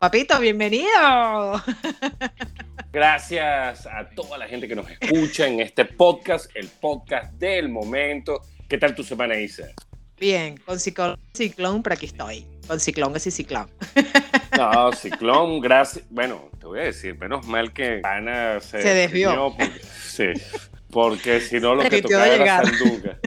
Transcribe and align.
Papito, 0.00 0.40
bienvenido. 0.40 1.62
Gracias 2.90 3.86
a 3.86 4.08
toda 4.08 4.38
la 4.38 4.46
gente 4.46 4.66
que 4.66 4.74
nos 4.74 4.86
escucha 4.88 5.46
en 5.46 5.60
este 5.60 5.84
podcast, 5.84 6.50
el 6.54 6.68
podcast 6.68 7.34
del 7.34 7.68
momento. 7.68 8.40
¿Qué 8.66 8.78
tal 8.78 8.94
tu 8.94 9.04
semana, 9.04 9.38
Isa? 9.38 9.64
Bien, 10.18 10.56
con 10.56 10.80
ciclón, 10.80 11.20
ciclón, 11.34 11.82
pero 11.82 11.92
aquí 11.92 12.06
estoy. 12.06 12.46
Con 12.66 12.80
ciclón 12.80 13.12
y 13.14 13.20
ciclón. 13.30 13.68
No, 14.56 14.90
ciclón, 14.92 15.60
gracias. 15.60 16.06
Bueno, 16.08 16.48
te 16.58 16.64
voy 16.64 16.80
a 16.80 16.84
decir, 16.84 17.18
menos 17.18 17.46
mal 17.46 17.74
que 17.74 18.00
Ana 18.02 18.58
se, 18.60 18.80
se 18.80 18.94
desvió. 18.94 19.54
Porque, 19.54 19.70
sí, 20.02 20.28
porque 20.90 21.40
si 21.42 21.60
no 21.60 21.74
lo 21.74 21.82
que 21.82 22.00
tocaba 22.00 22.26
era 22.26 22.64
sanduca. 22.64 23.18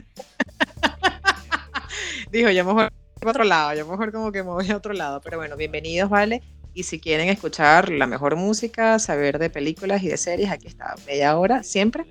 Dijo, 2.32 2.50
yo 2.50 2.64
mejor 2.64 2.92
a 3.22 3.30
otro 3.30 3.44
lado, 3.44 3.74
yo 3.74 3.86
mejor 3.86 4.10
como 4.10 4.32
que 4.32 4.42
me 4.42 4.50
voy 4.50 4.68
a 4.72 4.76
otro 4.76 4.92
lado. 4.92 5.20
Pero 5.20 5.38
bueno, 5.38 5.56
bienvenidos, 5.56 6.10
¿vale? 6.10 6.42
Y 6.74 6.82
si 6.82 6.98
quieren 6.98 7.28
escuchar 7.28 7.88
la 7.88 8.08
mejor 8.08 8.34
música, 8.34 8.98
saber 8.98 9.38
de 9.38 9.48
películas 9.48 10.02
y 10.02 10.08
de 10.08 10.16
series, 10.16 10.50
aquí 10.50 10.66
está, 10.66 10.96
media 11.06 11.38
hora, 11.38 11.62
siempre. 11.62 12.04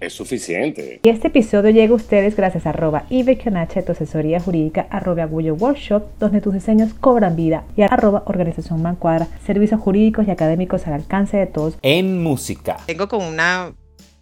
Es 0.00 0.14
suficiente. 0.14 1.00
Y 1.02 1.08
este 1.10 1.28
episodio 1.28 1.70
llega 1.70 1.92
a 1.92 1.96
ustedes 1.96 2.34
gracias 2.34 2.66
a 2.66 2.70
arroba 2.70 3.04
Ibequionache, 3.10 3.82
tu 3.82 3.92
asesoría 3.92 4.40
jurídica, 4.40 4.86
arroba 4.90 5.24
Agullo 5.24 5.54
Workshop, 5.54 6.18
donde 6.18 6.40
tus 6.40 6.54
diseños 6.54 6.94
cobran 6.94 7.36
vida, 7.36 7.64
y 7.76 7.82
arroba 7.82 8.22
Organización 8.26 8.82
Mancuadra, 8.82 9.28
servicios 9.44 9.80
jurídicos 9.80 10.26
y 10.26 10.30
académicos 10.30 10.86
al 10.86 10.94
alcance 10.94 11.36
de 11.36 11.46
todos. 11.46 11.76
En 11.82 12.22
música. 12.22 12.78
Tengo 12.86 13.08
como 13.08 13.28
una, 13.28 13.74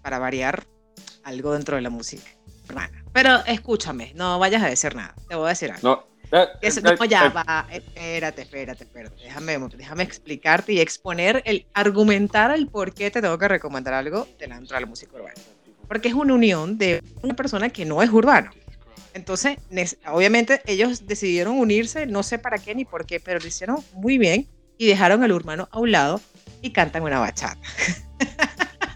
para 0.03 0.19
variar, 0.19 0.65
algo 1.23 1.53
dentro 1.53 1.77
de 1.77 1.83
la 1.83 1.91
música. 1.91 2.29
Pero 3.13 3.45
escúchame, 3.47 4.13
no 4.17 4.41
vayas 4.41 4.63
a 4.63 4.69
decir 4.69 4.97
nada, 4.97 5.15
te 5.29 5.37
voy 5.37 5.47
a 5.47 5.51
decir 5.51 5.71
algo. 5.71 5.89
No, 5.89 6.14
Eso, 6.61 6.81
no, 6.81 7.05
ya 7.05 7.29
va, 7.29 7.67
espérate, 7.71 8.43
espérate, 8.43 8.85
espérate. 8.85 9.23
Déjame, 9.23 9.59
déjame 9.77 10.03
explicarte 10.03 10.73
y 10.73 10.81
exponer, 10.81 11.43
el 11.45 11.67
argumentar 11.75 12.51
el 12.51 12.67
por 12.67 12.93
qué 12.93 13.11
te 13.11 13.23
tengo 13.23 13.39
que 13.39 13.47
recomendar 13.47 13.95
algo 13.95 14.27
dentro 14.39 14.75
de 14.75 14.81
la 14.81 14.87
música 14.87 15.17
urbana. 15.17 15.35
Porque 15.87 16.09
es 16.09 16.15
una 16.15 16.35
unión 16.35 16.77
de 16.79 17.03
una 17.23 17.35
persona 17.35 17.69
que 17.69 17.85
no 17.85 18.03
es 18.03 18.11
urbano. 18.11 18.51
Entonces, 19.13 19.59
obviamente 20.07 20.61
ellos 20.67 21.07
decidieron 21.07 21.59
unirse, 21.59 22.07
no 22.07 22.25
sé 22.25 22.39
para 22.39 22.59
qué 22.59 22.75
ni 22.75 22.85
por 22.85 23.07
qué, 23.07 23.21
pero 23.21 23.39
lo 23.39 23.47
hicieron 23.47 23.79
muy 23.93 24.19
bien 24.19 24.49
y 24.77 24.89
dejaron 24.89 25.23
el 25.23 25.31
urbano 25.31 25.69
a 25.71 25.79
un 25.79 25.93
lado 25.93 26.21
y 26.63 26.71
cantan 26.71 27.05
una 27.05 27.21
bachata. 27.21 27.61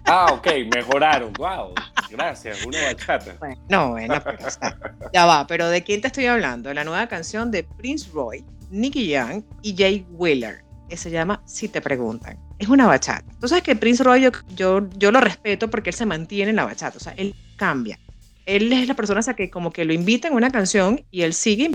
Ah, 0.06 0.32
ok, 0.32 0.46
mejoraron. 0.74 1.34
Wow, 1.34 1.74
gracias, 2.10 2.64
una 2.64 2.82
bachata. 2.84 3.36
Bueno, 3.38 3.56
no, 3.68 3.90
bueno, 3.90 4.22
pero, 4.24 4.38
ya 5.12 5.26
va, 5.26 5.46
pero 5.46 5.68
¿de 5.68 5.82
quién 5.82 6.00
te 6.00 6.08
estoy 6.08 6.26
hablando? 6.26 6.72
La 6.74 6.84
nueva 6.84 7.06
canción 7.06 7.50
de 7.50 7.64
Prince 7.64 8.08
Roy, 8.12 8.44
Nicky 8.70 9.08
Young 9.08 9.42
y 9.62 9.76
Jay 9.76 10.06
Wheeler, 10.10 10.62
que 10.88 10.96
se 10.96 11.10
llama 11.10 11.42
Si 11.46 11.68
te 11.68 11.80
preguntan. 11.80 12.38
Es 12.58 12.68
una 12.68 12.86
bachata. 12.86 13.24
Tú 13.40 13.48
sabes 13.48 13.62
que 13.62 13.76
Prince 13.76 14.02
Roy 14.02 14.22
yo, 14.22 14.30
yo, 14.54 14.88
yo 14.96 15.12
lo 15.12 15.20
respeto 15.20 15.70
porque 15.70 15.90
él 15.90 15.96
se 15.96 16.06
mantiene 16.06 16.50
en 16.50 16.56
la 16.56 16.64
bachata, 16.64 16.96
o 16.96 17.00
sea, 17.00 17.14
él 17.16 17.34
cambia. 17.56 17.98
Él 18.46 18.72
es 18.72 18.88
la 18.88 18.94
persona 18.94 19.20
a 19.26 19.34
que 19.34 19.50
como 19.50 19.70
que 19.70 19.84
lo 19.84 19.92
invita 19.92 20.28
en 20.28 20.34
una 20.34 20.50
canción 20.50 21.04
y 21.10 21.22
él 21.22 21.34
sigue 21.34 21.70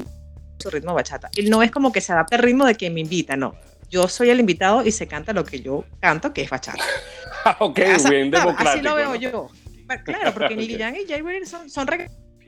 su 0.58 0.70
ritmo 0.70 0.94
bachata. 0.94 1.30
Él 1.36 1.50
no 1.50 1.62
es 1.62 1.70
como 1.70 1.92
que 1.92 2.02
se 2.02 2.14
adapta 2.14 2.36
al 2.36 2.42
ritmo 2.42 2.66
de 2.66 2.76
quien 2.76 2.94
me 2.94 3.02
invita, 3.02 3.36
no. 3.38 3.54
Yo 3.90 4.08
soy 4.08 4.32
el 4.32 4.40
invitado 4.40 4.84
y 4.84 4.92
se 4.92 5.08
canta 5.08 5.34
lo 5.34 5.46
que 5.46 5.62
yo 5.62 5.86
canto, 6.00 6.34
que 6.34 6.42
es 6.42 6.50
bachata. 6.50 6.84
ok, 7.60 7.80
bien 8.10 8.32
democrático. 8.32 8.70
Así 8.70 8.82
lo 8.82 8.96
veo 8.96 9.16
yo. 9.16 9.50
Claro, 10.04 10.34
porque 10.34 10.56
Nicky 10.58 10.78
Jam 10.78 10.96
y 10.96 11.08
Jay 11.08 11.22
Wheeler 11.22 11.46
son, 11.48 11.70
son 11.70 11.88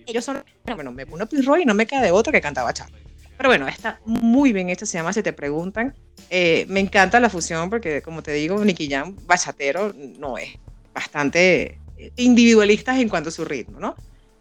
ellos 0.06 0.24
son, 0.24 0.44
bueno, 0.64 0.92
me 0.92 1.06
pongo 1.06 1.26
Prince 1.26 1.48
Roy 1.48 1.64
y 1.64 1.66
no 1.66 1.74
me 1.74 1.86
queda 1.86 2.02
de 2.02 2.12
otro 2.12 2.32
que 2.32 2.42
canta 2.42 2.64
bachata. 2.64 2.92
Pero 3.38 3.50
bueno, 3.50 3.68
está 3.68 4.00
muy 4.06 4.54
bien 4.54 4.70
hecha, 4.70 4.86
se 4.86 4.98
llama 4.98 5.12
Si 5.12 5.22
te 5.22 5.34
preguntan. 5.34 5.94
Eh, 6.30 6.66
me 6.70 6.80
encanta 6.80 7.20
la 7.20 7.30
fusión 7.30 7.70
porque, 7.70 8.02
como 8.02 8.24
te 8.24 8.32
digo, 8.32 8.64
Nicky 8.64 8.90
Jam, 8.90 9.16
bachatero, 9.26 9.94
no 10.20 10.38
es. 10.38 10.50
Bastante 10.94 11.80
individualistas 12.16 13.00
en 13.00 13.10
cuanto 13.10 13.30
a 13.30 13.32
su 13.32 13.44
ritmo, 13.44 13.80
¿no? 13.80 13.96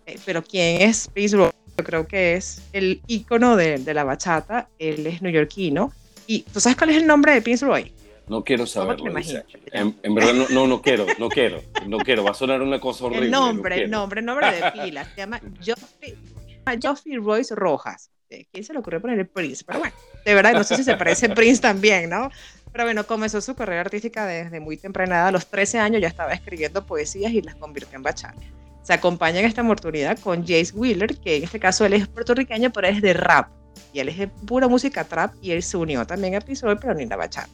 Eh, 0.06 0.18
pero 0.24 0.42
¿quién 0.44 0.82
es 0.82 1.08
Prince 1.08 1.36
Roy? 1.36 1.50
Yo 1.76 1.84
creo 1.84 2.06
que 2.06 2.34
es 2.34 2.62
el 2.72 3.00
ícono 3.08 3.56
de, 3.56 3.78
de, 3.78 3.94
la 3.94 4.04
bachata. 4.04 4.68
Él 4.78 5.06
es 5.06 5.22
neoyorquino. 5.22 5.92
¿Y 6.26 6.42
tú 6.42 6.60
sabes 6.60 6.76
cuál 6.76 6.90
es 6.90 6.96
el 6.96 7.06
nombre 7.06 7.34
de 7.34 7.42
Prince 7.42 7.66
Roy? 7.66 7.92
No 8.26 8.42
quiero 8.42 8.66
saberlo. 8.66 9.12
En, 9.72 9.98
en, 10.02 10.14
verdad 10.14 10.32
no, 10.32 10.48
no, 10.48 10.66
no, 10.66 10.80
quiero, 10.80 11.06
no 11.18 11.28
quiero, 11.28 11.62
no 11.86 11.98
quiero. 11.98 12.24
Va 12.24 12.30
a 12.30 12.34
sonar 12.34 12.62
una 12.62 12.80
cosa 12.80 13.04
horrible. 13.04 13.26
El 13.26 13.30
nombre, 13.30 13.82
el 13.82 13.90
nombre, 13.90 14.20
el 14.20 14.26
nombre 14.26 14.50
de 14.50 14.72
pila. 14.72 15.04
Se 15.04 15.16
llama 15.16 15.40
Geoffrey, 15.60 17.16
Royce 17.16 17.54
Rojas. 17.54 18.10
Eh, 18.30 18.46
¿Quién 18.50 18.64
se 18.64 18.72
le 18.72 18.78
ocurrió 18.78 19.00
poner 19.00 19.18
el 19.18 19.26
Prince? 19.26 19.62
Pero 19.66 19.80
bueno, 19.80 19.94
de 20.24 20.34
verdad, 20.34 20.54
no 20.54 20.64
sé 20.64 20.76
si 20.76 20.84
se 20.84 20.96
parece 20.96 21.28
Prince 21.28 21.60
también, 21.60 22.08
¿no? 22.08 22.30
Pero 22.72 22.84
bueno, 22.84 23.06
comenzó 23.06 23.40
su 23.42 23.54
carrera 23.54 23.82
artística 23.82 24.26
desde 24.26 24.58
muy 24.58 24.78
temprana 24.78 25.16
edad. 25.16 25.26
A 25.28 25.32
los 25.32 25.46
13 25.46 25.78
años 25.78 26.00
ya 26.00 26.08
estaba 26.08 26.32
escribiendo 26.32 26.86
poesías 26.86 27.30
y 27.32 27.42
las 27.42 27.54
convirtió 27.56 27.94
en 27.96 28.02
bachata. 28.02 28.40
Se 28.82 28.92
acompaña 28.92 29.40
en 29.40 29.46
esta 29.46 29.62
oportunidad 29.62 30.18
con 30.18 30.40
Jace 30.40 30.72
Wheeler, 30.74 31.16
que 31.18 31.36
en 31.36 31.44
este 31.44 31.60
caso 31.60 31.84
él 31.84 31.92
es 31.92 32.08
puertorriqueño, 32.08 32.72
pero 32.72 32.88
es 32.88 33.00
de 33.00 33.12
rap. 33.12 33.48
Y 33.92 34.00
él 34.00 34.08
es 34.08 34.18
de 34.18 34.28
pura 34.28 34.66
música 34.66 35.04
trap 35.04 35.34
y 35.40 35.52
él 35.52 35.62
se 35.62 35.76
unió 35.76 36.06
también 36.06 36.34
a 36.34 36.40
Prince 36.40 36.66
pero 36.80 36.94
ni 36.94 37.06
la 37.06 37.16
bachata. 37.16 37.48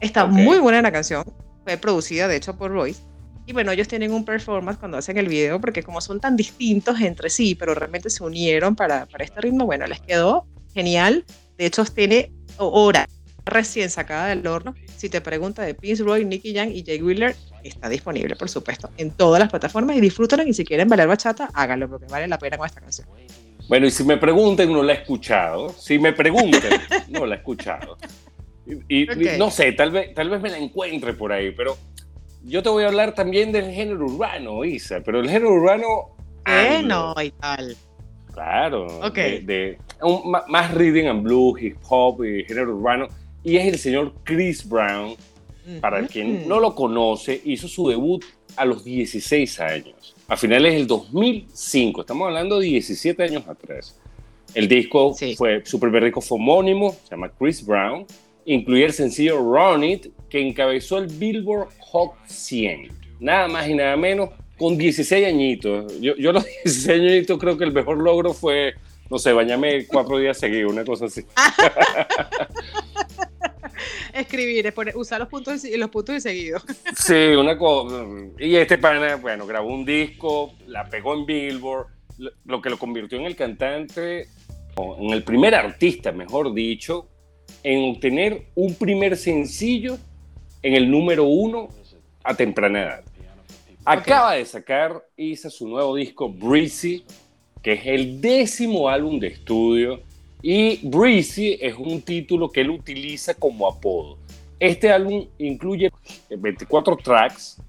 Está 0.00 0.26
muy 0.26 0.58
buena 0.58 0.82
la 0.82 0.92
canción. 0.92 1.24
Fue 1.64 1.76
producida, 1.76 2.28
de 2.28 2.36
hecho, 2.36 2.56
por 2.56 2.70
Royce. 2.70 3.02
Y 3.46 3.52
bueno, 3.52 3.70
ellos 3.70 3.86
tienen 3.86 4.12
un 4.12 4.24
performance 4.24 4.78
cuando 4.78 4.98
hacen 4.98 5.18
el 5.18 5.28
video, 5.28 5.60
porque 5.60 5.82
como 5.82 6.00
son 6.00 6.20
tan 6.20 6.36
distintos 6.36 7.00
entre 7.00 7.30
sí, 7.30 7.54
pero 7.54 7.74
realmente 7.74 8.10
se 8.10 8.24
unieron 8.24 8.74
para, 8.74 9.06
para 9.06 9.24
este 9.24 9.40
ritmo, 9.40 9.66
bueno, 9.66 9.86
les 9.86 10.00
quedó 10.00 10.46
genial. 10.74 11.24
De 11.56 11.66
hecho, 11.66 11.84
tiene 11.84 12.32
hora 12.58 13.08
recién 13.44 13.88
sacada 13.88 14.26
del 14.26 14.46
horno. 14.46 14.74
Si 14.96 15.08
te 15.08 15.20
pregunta 15.20 15.62
de 15.62 15.74
Prince 15.74 16.02
Roy, 16.02 16.24
Nicky 16.24 16.52
Young 16.52 16.70
y 16.70 16.84
Jay 16.84 17.00
Wheeler, 17.00 17.36
está 17.62 17.88
disponible, 17.88 18.34
por 18.36 18.48
supuesto, 18.48 18.90
en 18.96 19.12
todas 19.12 19.38
las 19.38 19.48
plataformas 19.48 19.96
y 19.96 20.00
disfrútenlo. 20.00 20.44
Y 20.44 20.52
si 20.52 20.64
quieren 20.64 20.88
bailar 20.88 21.08
bachata, 21.08 21.48
háganlo, 21.54 21.88
porque 21.88 22.06
vale 22.06 22.26
la 22.26 22.38
pena 22.38 22.58
con 22.58 22.66
esta 22.66 22.80
canción. 22.80 23.08
Bueno, 23.68 23.86
y 23.86 23.90
si 23.90 24.04
me 24.04 24.16
preguntan, 24.16 24.72
no 24.72 24.82
la 24.82 24.92
he 24.92 24.96
escuchado. 24.96 25.70
Si 25.70 25.98
me 25.98 26.12
preguntan, 26.12 26.80
no 27.08 27.26
la 27.26 27.36
he 27.36 27.38
escuchado. 27.38 27.96
Y, 28.88 29.06
no 29.38 29.50
sé, 29.50 29.72
tal 29.72 29.90
vez, 29.90 30.14
tal 30.14 30.28
vez 30.28 30.40
me 30.40 30.50
la 30.50 30.58
encuentre 30.58 31.12
por 31.12 31.32
ahí, 31.32 31.52
pero 31.52 31.76
yo 32.44 32.62
te 32.62 32.68
voy 32.68 32.84
a 32.84 32.88
hablar 32.88 33.14
también 33.14 33.52
del 33.52 33.72
género 33.72 34.06
urbano, 34.06 34.64
Isa, 34.64 35.00
pero 35.04 35.20
el 35.20 35.28
género 35.28 35.54
urbano... 35.54 35.86
Bueno, 36.44 37.14
y 37.22 37.30
tal. 37.30 37.76
Claro, 38.32 38.86
de, 39.10 39.78
más 40.48 40.74
reading 40.74 41.06
and 41.06 41.22
blues, 41.22 41.60
hip 41.60 41.76
hop 41.88 42.24
y 42.24 42.44
género 42.44 42.76
urbano. 42.76 43.08
Y 43.42 43.56
es 43.56 43.66
el 43.66 43.78
señor 43.78 44.12
Chris 44.24 44.68
Brown, 44.68 45.16
para 45.80 46.06
quien 46.06 46.46
no 46.46 46.60
lo 46.60 46.74
conoce, 46.74 47.40
hizo 47.44 47.66
su 47.66 47.88
debut 47.88 48.24
a 48.56 48.64
los 48.64 48.84
16 48.84 49.60
años, 49.60 50.14
a 50.28 50.36
finales 50.36 50.74
del 50.74 50.86
2005, 50.86 52.00
estamos 52.00 52.26
hablando 52.26 52.58
de 52.58 52.66
17 52.66 53.22
años 53.22 53.46
atrás. 53.48 53.98
El 54.54 54.68
disco 54.68 55.14
fue, 55.36 55.64
su 55.64 55.78
primer 55.78 56.04
disco 56.04 56.20
fue 56.20 56.36
homónimo, 56.36 56.92
se 57.04 57.10
llama 57.10 57.30
Chris 57.38 57.64
Brown, 57.64 58.06
incluía 58.46 58.86
el 58.86 58.92
sencillo 58.92 59.38
Run 59.38 59.84
It, 59.84 60.06
que 60.30 60.40
encabezó 60.40 60.98
el 60.98 61.08
Billboard 61.08 61.68
Hot 61.80 62.12
100. 62.26 62.90
Nada 63.20 63.48
más 63.48 63.68
y 63.68 63.74
nada 63.74 63.96
menos, 63.96 64.30
con 64.56 64.78
16 64.78 65.26
añitos. 65.26 66.00
Yo, 66.00 66.16
yo 66.16 66.32
los 66.32 66.44
16 66.64 67.00
añitos 67.00 67.38
creo 67.38 67.58
que 67.58 67.64
el 67.64 67.72
mejor 67.72 67.98
logro 67.98 68.32
fue, 68.32 68.74
no 69.10 69.18
sé, 69.18 69.32
bañarme 69.32 69.86
cuatro 69.86 70.18
días 70.18 70.38
seguidos, 70.38 70.72
una 70.72 70.84
cosa 70.84 71.06
así. 71.06 71.24
Escribir, 74.14 74.72
usar 74.94 75.20
los 75.20 75.28
puntos 75.28 75.62
y 75.64 75.76
los 75.76 75.90
puntos 75.90 76.16
y 76.16 76.20
seguidos. 76.20 76.64
Sí, 76.96 77.34
una 77.38 77.58
cosa. 77.58 78.06
Y 78.38 78.56
este 78.56 78.78
pana, 78.78 79.16
bueno, 79.16 79.46
grabó 79.46 79.68
un 79.68 79.84
disco, 79.84 80.54
la 80.66 80.88
pegó 80.88 81.14
en 81.14 81.26
Billboard, 81.26 81.88
lo 82.46 82.62
que 82.62 82.70
lo 82.70 82.78
convirtió 82.78 83.18
en 83.18 83.26
el 83.26 83.36
cantante, 83.36 84.28
o 84.76 84.96
en 84.98 85.10
el 85.10 85.22
primer 85.22 85.54
artista, 85.54 86.12
mejor 86.12 86.54
dicho, 86.54 87.08
en 87.62 87.90
obtener 87.90 88.46
un 88.54 88.74
primer 88.74 89.16
sencillo 89.16 89.98
en 90.62 90.74
el 90.74 90.90
número 90.90 91.24
uno 91.24 91.68
a 92.22 92.34
temprana 92.34 92.82
edad. 92.82 93.04
Acaba 93.84 94.34
de 94.34 94.44
sacar, 94.44 95.04
hizo 95.16 95.48
su 95.48 95.68
nuevo 95.68 95.94
disco 95.94 96.28
Breezy, 96.28 97.04
que 97.62 97.74
es 97.74 97.86
el 97.86 98.20
décimo 98.20 98.88
álbum 98.88 99.20
de 99.20 99.28
estudio. 99.28 100.00
Y 100.42 100.86
Breezy 100.88 101.56
es 101.60 101.74
un 101.74 102.02
título 102.02 102.50
que 102.50 102.62
él 102.62 102.70
utiliza 102.70 103.34
como 103.34 103.68
apodo. 103.68 104.18
Este 104.58 104.90
álbum 104.90 105.26
incluye 105.38 105.90
24 106.30 106.96
tracks 106.96 107.62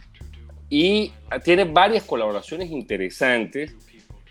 y 0.69 1.11
tiene 1.43 1.65
varias 1.65 2.03
colaboraciones 2.03 2.71
interesantes 2.71 3.75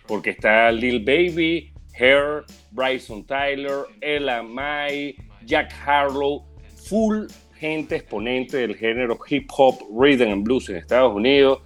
porque 0.07 0.31
está 0.31 0.71
Lil 0.73 1.05
Baby, 1.05 1.73
Hair, 1.95 2.45
Bryson 2.71 3.25
Tyler, 3.25 3.85
Ella 4.01 4.43
Mai, 4.43 5.17
Jack 5.47 5.73
Harlow, 5.87 6.45
full 6.85 7.27
gente 7.59 7.97
exponente 7.97 8.59
del 8.59 8.77
género 8.77 9.19
hip 9.29 9.49
hop, 9.57 9.79
rhythm 9.91 10.31
and 10.31 10.45
blues 10.45 10.69
en 10.69 10.77
Estados 10.77 11.15
Unidos. 11.15 11.61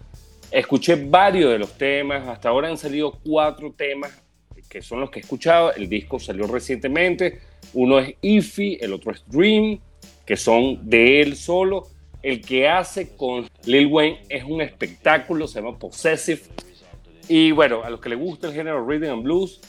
Escuché 0.53 0.95
varios 0.95 1.51
de 1.51 1.59
los 1.59 1.77
temas, 1.77 2.29
hasta 2.29 2.49
ahora 2.49 2.69
han 2.69 2.79
salido 2.79 3.19
cuatro 3.25 3.73
temas 3.73 4.13
que 4.71 4.81
son 4.81 5.01
los 5.01 5.11
que 5.11 5.19
he 5.19 5.23
escuchado. 5.23 5.75
El 5.75 5.89
disco 5.89 6.19
salió 6.19 6.47
recientemente. 6.47 7.41
Uno 7.75 7.99
es 7.99 8.15
Ify, 8.23 8.79
el 8.81 8.93
otro 8.93 9.11
es 9.11 9.25
Dream, 9.27 9.81
que 10.25 10.37
son 10.37 10.89
de 10.89 11.21
él 11.21 11.37
solo. 11.37 11.89
El 12.23 12.41
que 12.41 12.69
hace 12.69 13.17
con 13.17 13.49
Lil 13.65 13.87
Wayne 13.87 14.23
es 14.29 14.45
un 14.45 14.61
espectáculo, 14.61 15.49
se 15.49 15.61
llama 15.61 15.79
Possessive. 15.79 16.43
Y 17.29 17.51
bueno, 17.51 17.83
a 17.83 17.91
los 17.91 18.01
que 18.01 18.11
les 18.11 18.19
gusta 18.19 18.47
el 18.47 18.55
género 18.55 18.87
Rhythm 18.87 19.11
and 19.11 19.23
Blues, 19.23 19.61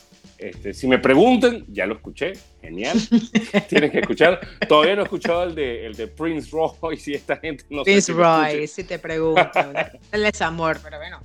este, 0.41 0.73
si 0.73 0.87
me 0.87 0.97
preguntan, 0.97 1.63
ya 1.67 1.85
lo 1.85 1.93
escuché, 1.93 2.33
genial. 2.61 2.97
Tienen 3.69 3.91
que 3.91 3.99
escuchar. 3.99 4.39
Todavía 4.67 4.95
no 4.95 5.01
he 5.01 5.03
escuchado 5.03 5.43
el 5.43 5.53
de, 5.53 5.85
el 5.85 5.93
de 5.93 6.07
Prince 6.07 6.49
Royce 6.51 7.11
y 7.11 7.13
esta 7.13 7.37
gente 7.37 7.63
no 7.69 7.83
Prince 7.83 8.11
Royce, 8.11 8.67
si 8.67 8.83
te 8.83 8.97
preguntan. 8.97 9.73
Él 10.11 10.25
es 10.25 10.41
amor, 10.41 10.79
pero 10.83 10.97
bueno, 10.97 11.21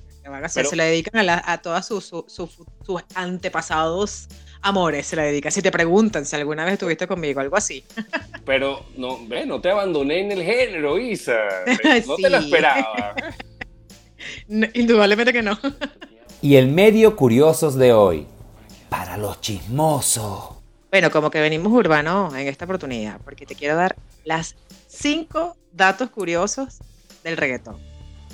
se 0.47 0.75
le 0.75 0.83
dedican 0.83 1.27
a, 1.27 1.41
a 1.51 1.57
todos 1.59 1.87
sus, 1.87 2.31
antepasados 3.15 4.27
amores, 4.61 5.07
se 5.07 5.15
le 5.15 5.23
dedica. 5.23 5.49
Si 5.49 5.63
te 5.63 5.71
preguntan 5.71 6.23
si 6.23 6.35
alguna 6.35 6.63
vez 6.63 6.73
estuviste 6.73 7.07
conmigo, 7.07 7.39
algo 7.39 7.57
así. 7.57 7.83
Pero 8.45 8.85
no, 8.97 9.25
ve, 9.27 9.47
no 9.47 9.59
te 9.59 9.71
abandoné 9.71 10.19
en 10.19 10.31
el 10.31 10.43
género, 10.43 10.99
Isa. 10.99 11.39
No 12.05 12.15
te 12.17 12.29
lo 12.29 12.37
esperaba. 12.37 13.15
indudablemente 14.47 15.33
que 15.33 15.41
no. 15.41 15.57
Y 16.39 16.57
el 16.57 16.67
medio 16.67 17.15
curiosos 17.15 17.75
de 17.75 17.93
hoy 17.93 18.27
para 18.89 19.17
los 19.17 19.41
chismosos. 19.41 20.55
Bueno, 20.91 21.11
como 21.11 21.29
que 21.29 21.41
venimos 21.41 21.71
urbanos 21.73 22.33
en 22.33 22.47
esta 22.47 22.65
oportunidad, 22.65 23.19
porque 23.23 23.45
te 23.45 23.55
quiero 23.55 23.75
dar 23.75 23.95
las 24.23 24.55
cinco 24.87 25.57
datos 25.73 26.09
curiosos 26.09 26.79
del 27.23 27.37
reggaetón. 27.37 27.77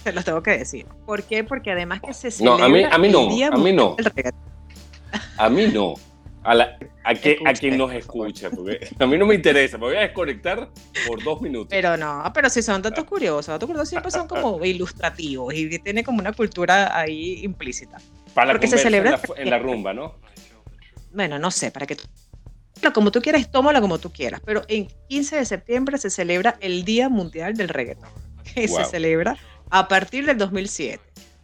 Te 0.04 0.14
los 0.14 0.24
tengo 0.26 0.44
que 0.44 0.58
decir. 0.58 0.86
¿Por 1.06 1.24
qué? 1.24 1.44
Porque 1.44 1.72
además 1.72 2.02
que 2.02 2.14
se 2.14 2.30
celebra 2.30 2.60
no, 2.60 2.66
a 2.66 2.70
mí, 2.70 2.84
a 2.84 2.98
mí 2.98 3.10
no, 3.10 3.22
a 3.22 3.58
mí 3.58 3.74
no. 3.74 3.96
A 5.38 5.50
mí 5.50 5.68
no. 5.68 5.94
A, 6.44 6.54
la, 6.54 6.78
a, 7.06 7.16
que, 7.16 7.40
a 7.46 7.54
quien 7.54 7.78
nos 7.78 7.94
escucha, 7.94 8.50
porque 8.50 8.90
a 9.00 9.06
mí 9.06 9.18
no 9.18 9.26
me 9.26 9.36
interesa, 9.36 9.78
me 9.78 9.86
voy 9.86 9.96
a 9.96 10.02
desconectar 10.02 10.70
por 11.08 11.24
dos 11.24 11.42
minutos. 11.42 11.70
Pero 11.70 11.96
no, 11.96 12.22
pero 12.34 12.50
si 12.50 12.62
son 12.62 12.82
datos 12.82 13.06
curiosos, 13.06 13.48
datos 13.48 13.66
curiosos 13.66 13.88
siempre 13.88 14.12
son 14.12 14.28
como 14.28 14.64
ilustrativos 14.66 15.54
y 15.54 15.80
tiene 15.80 16.04
como 16.04 16.20
una 16.20 16.34
cultura 16.34 16.98
ahí 16.98 17.40
implícita. 17.44 17.98
Para 18.34 18.52
porque 18.54 18.68
se 18.68 18.78
celebra 18.78 19.20
en 19.38 19.50
la 19.50 19.60
rumba, 19.60 19.94
¿no? 19.94 20.16
bueno, 21.14 21.40
no 21.40 21.52
sé, 21.52 21.72
para 21.72 21.86
que 21.86 21.96
tú, 21.96 22.04
como 22.94 23.12
tú 23.12 23.22
quieras, 23.22 23.50
tómalo 23.52 23.80
como 23.82 24.00
tú 24.00 24.12
quieras, 24.12 24.42
pero 24.44 24.64
en 24.68 24.88
15 25.10 25.38
de 25.38 25.46
septiembre 25.46 25.98
se 25.98 26.10
celebra 26.10 26.58
el 26.60 26.84
Día 26.84 27.08
Mundial 27.10 27.56
del 27.56 27.70
Reggaetón, 27.70 28.10
que 28.54 28.68
se 28.68 28.84
celebra 28.86 29.38
a 29.70 29.88
partir 29.88 30.26
del 30.26 30.38
2007. 30.38 31.02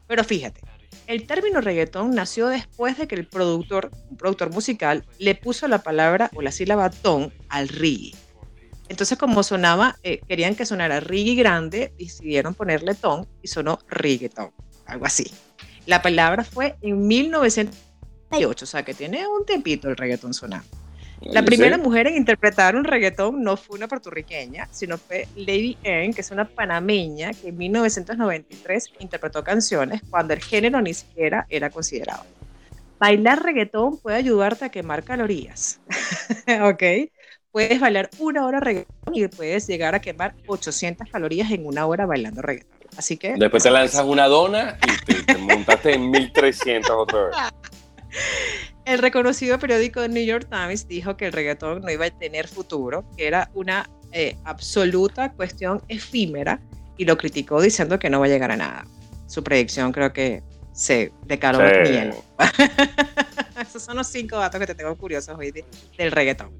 Pero 0.08 0.24
fíjate, 0.24 0.62
el 1.08 1.26
término 1.28 1.62
reggaetón 1.62 2.12
nació 2.12 2.48
después 2.48 2.98
de 2.98 3.08
que 3.08 3.16
el 3.16 3.28
productor, 3.28 3.92
un 4.10 4.18
productor 4.18 4.52
musical, 4.52 5.06
le 5.20 5.36
puso 5.36 5.68
la 5.68 5.84
palabra 5.84 6.30
o 6.36 6.42
la 6.42 6.52
sílaba 6.52 6.90
ton 6.90 7.32
al 7.48 7.68
reggae. 7.68 8.14
Entonces, 8.90 9.20
como 9.20 9.44
sonaba, 9.44 9.98
eh, 10.02 10.20
querían 10.28 10.56
que 10.56 10.66
sonara 10.66 11.00
reggae 11.00 11.36
grande, 11.36 11.94
decidieron 12.00 12.56
ponerle 12.56 12.96
ton 12.96 13.28
y 13.44 13.48
sonó 13.48 13.78
reggaetón, 13.88 14.52
algo 14.88 15.06
así. 15.06 15.32
La 15.90 16.04
palabra 16.04 16.44
fue 16.44 16.76
en 16.84 17.08
1900 17.08 17.76
o 18.32 18.66
sea 18.68 18.84
que 18.84 18.94
tiene 18.94 19.28
un 19.28 19.44
tempito 19.44 19.90
el 19.90 19.98
reggaetón 19.98 20.36
sonando. 20.36 20.68
La 21.20 21.42
primera 21.42 21.80
mujer 21.80 22.06
en 22.06 22.16
interpretar 22.16 22.76
un 22.76 22.84
reggaetón 22.84 23.42
no 23.42 23.58
fue 23.58 23.80
una 23.80 23.88
puertorriqueña, 23.88 24.68
sino 24.70 25.00
fue 25.00 25.28
Lady 25.36 25.80
N, 25.82 26.14
que 26.14 26.22
es 26.22 26.30
una 26.30 26.46
panameña 26.46 27.32
que 27.34 27.48
en 27.48 27.58
1993 27.58 28.94
interpretó 29.00 29.44
canciones 29.44 30.04
cuando 30.12 30.36
el 30.36 30.44
género 30.44 30.80
ni 30.80 30.94
siquiera 30.94 31.48
era 31.50 31.72
considerado. 31.72 32.24
Bailar 33.00 33.42
reggaetón 33.42 33.98
puede 33.98 34.18
ayudarte 34.18 34.66
a 34.66 34.70
quemar 34.70 35.04
calorías, 35.04 35.80
¿ok? 36.62 36.84
Puedes 37.52 37.80
bailar 37.80 38.12
una 38.20 38.46
hora 38.46 38.60
reggaetón 38.60 39.16
y 39.16 39.28
puedes 39.28 39.66
llegar 39.66 39.96
a 39.96 40.02
quemar 40.02 40.36
800 40.46 41.10
calorías 41.10 41.50
en 41.50 41.66
una 41.66 41.88
hora 41.88 42.06
bailando 42.06 42.44
reggaetón. 42.44 42.79
Así 42.98 43.18
que... 43.18 43.36
Después 43.38 43.64
te 43.64 43.72
lanzas 43.72 44.06
una 44.06 44.28
dona 44.28 44.78
y 44.86 45.06
te, 45.06 45.24
te 45.24 45.38
montaste 45.38 45.94
en 45.94 46.10
1300 46.10 46.92
otra 46.92 47.26
vez. 47.28 47.36
El 48.86 49.00
reconocido 49.00 49.60
periódico 49.60 50.08
New 50.08 50.24
York 50.24 50.48
Times 50.50 50.88
dijo 50.88 51.16
que 51.16 51.28
el 51.28 51.32
reggaetón 51.32 51.82
no 51.82 51.92
iba 51.92 52.06
a 52.06 52.10
tener 52.10 52.48
futuro, 52.48 53.06
que 53.16 53.28
era 53.28 53.52
una 53.54 53.88
eh, 54.12 54.36
absoluta 54.46 55.32
cuestión 55.34 55.84
efímera 55.88 56.60
y 56.98 57.06
lo 57.06 57.16
criticó 57.16 57.62
diciendo 57.62 58.00
que 58.00 58.10
no 58.10 58.20
va 58.20 58.26
a 58.26 58.30
llegar 58.30 58.52
a 58.52 58.58
nada. 58.58 58.86
Su 59.28 59.44
predicción 59.44 59.92
creo 59.92 60.12
que 60.12 60.42
se 60.74 61.14
declaró 61.28 61.60
bien. 61.88 62.16
Esos 63.62 63.84
son 63.84 63.98
los 63.98 64.08
cinco 64.08 64.38
datos 64.38 64.60
que 64.60 64.66
te 64.66 64.74
tengo 64.74 64.98
curiosos 64.98 65.38
hoy 65.38 65.52
del 65.52 66.12
reggaetón. 66.12 66.52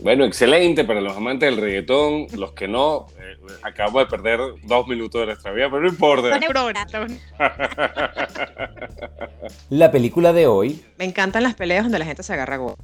Bueno, 0.00 0.24
excelente 0.24 0.84
para 0.84 1.00
los 1.00 1.16
amantes 1.16 1.50
del 1.50 1.60
reggaetón. 1.60 2.26
Los 2.36 2.52
que 2.52 2.68
no, 2.68 3.06
eh, 3.18 3.36
acabo 3.62 4.00
de 4.00 4.06
perder 4.06 4.40
dos 4.62 4.86
minutos 4.86 5.20
de 5.20 5.26
nuestra 5.26 5.52
vida, 5.52 5.70
pero 5.70 5.82
no 5.82 5.88
importa. 5.88 6.38
La 9.70 9.90
película 9.90 10.32
de 10.32 10.46
hoy. 10.46 10.84
Me 10.98 11.04
encantan 11.04 11.42
las 11.42 11.54
peleas 11.54 11.84
donde 11.84 11.98
la 11.98 12.04
gente 12.04 12.22
se 12.22 12.32
agarra 12.32 12.56
a 12.56 12.74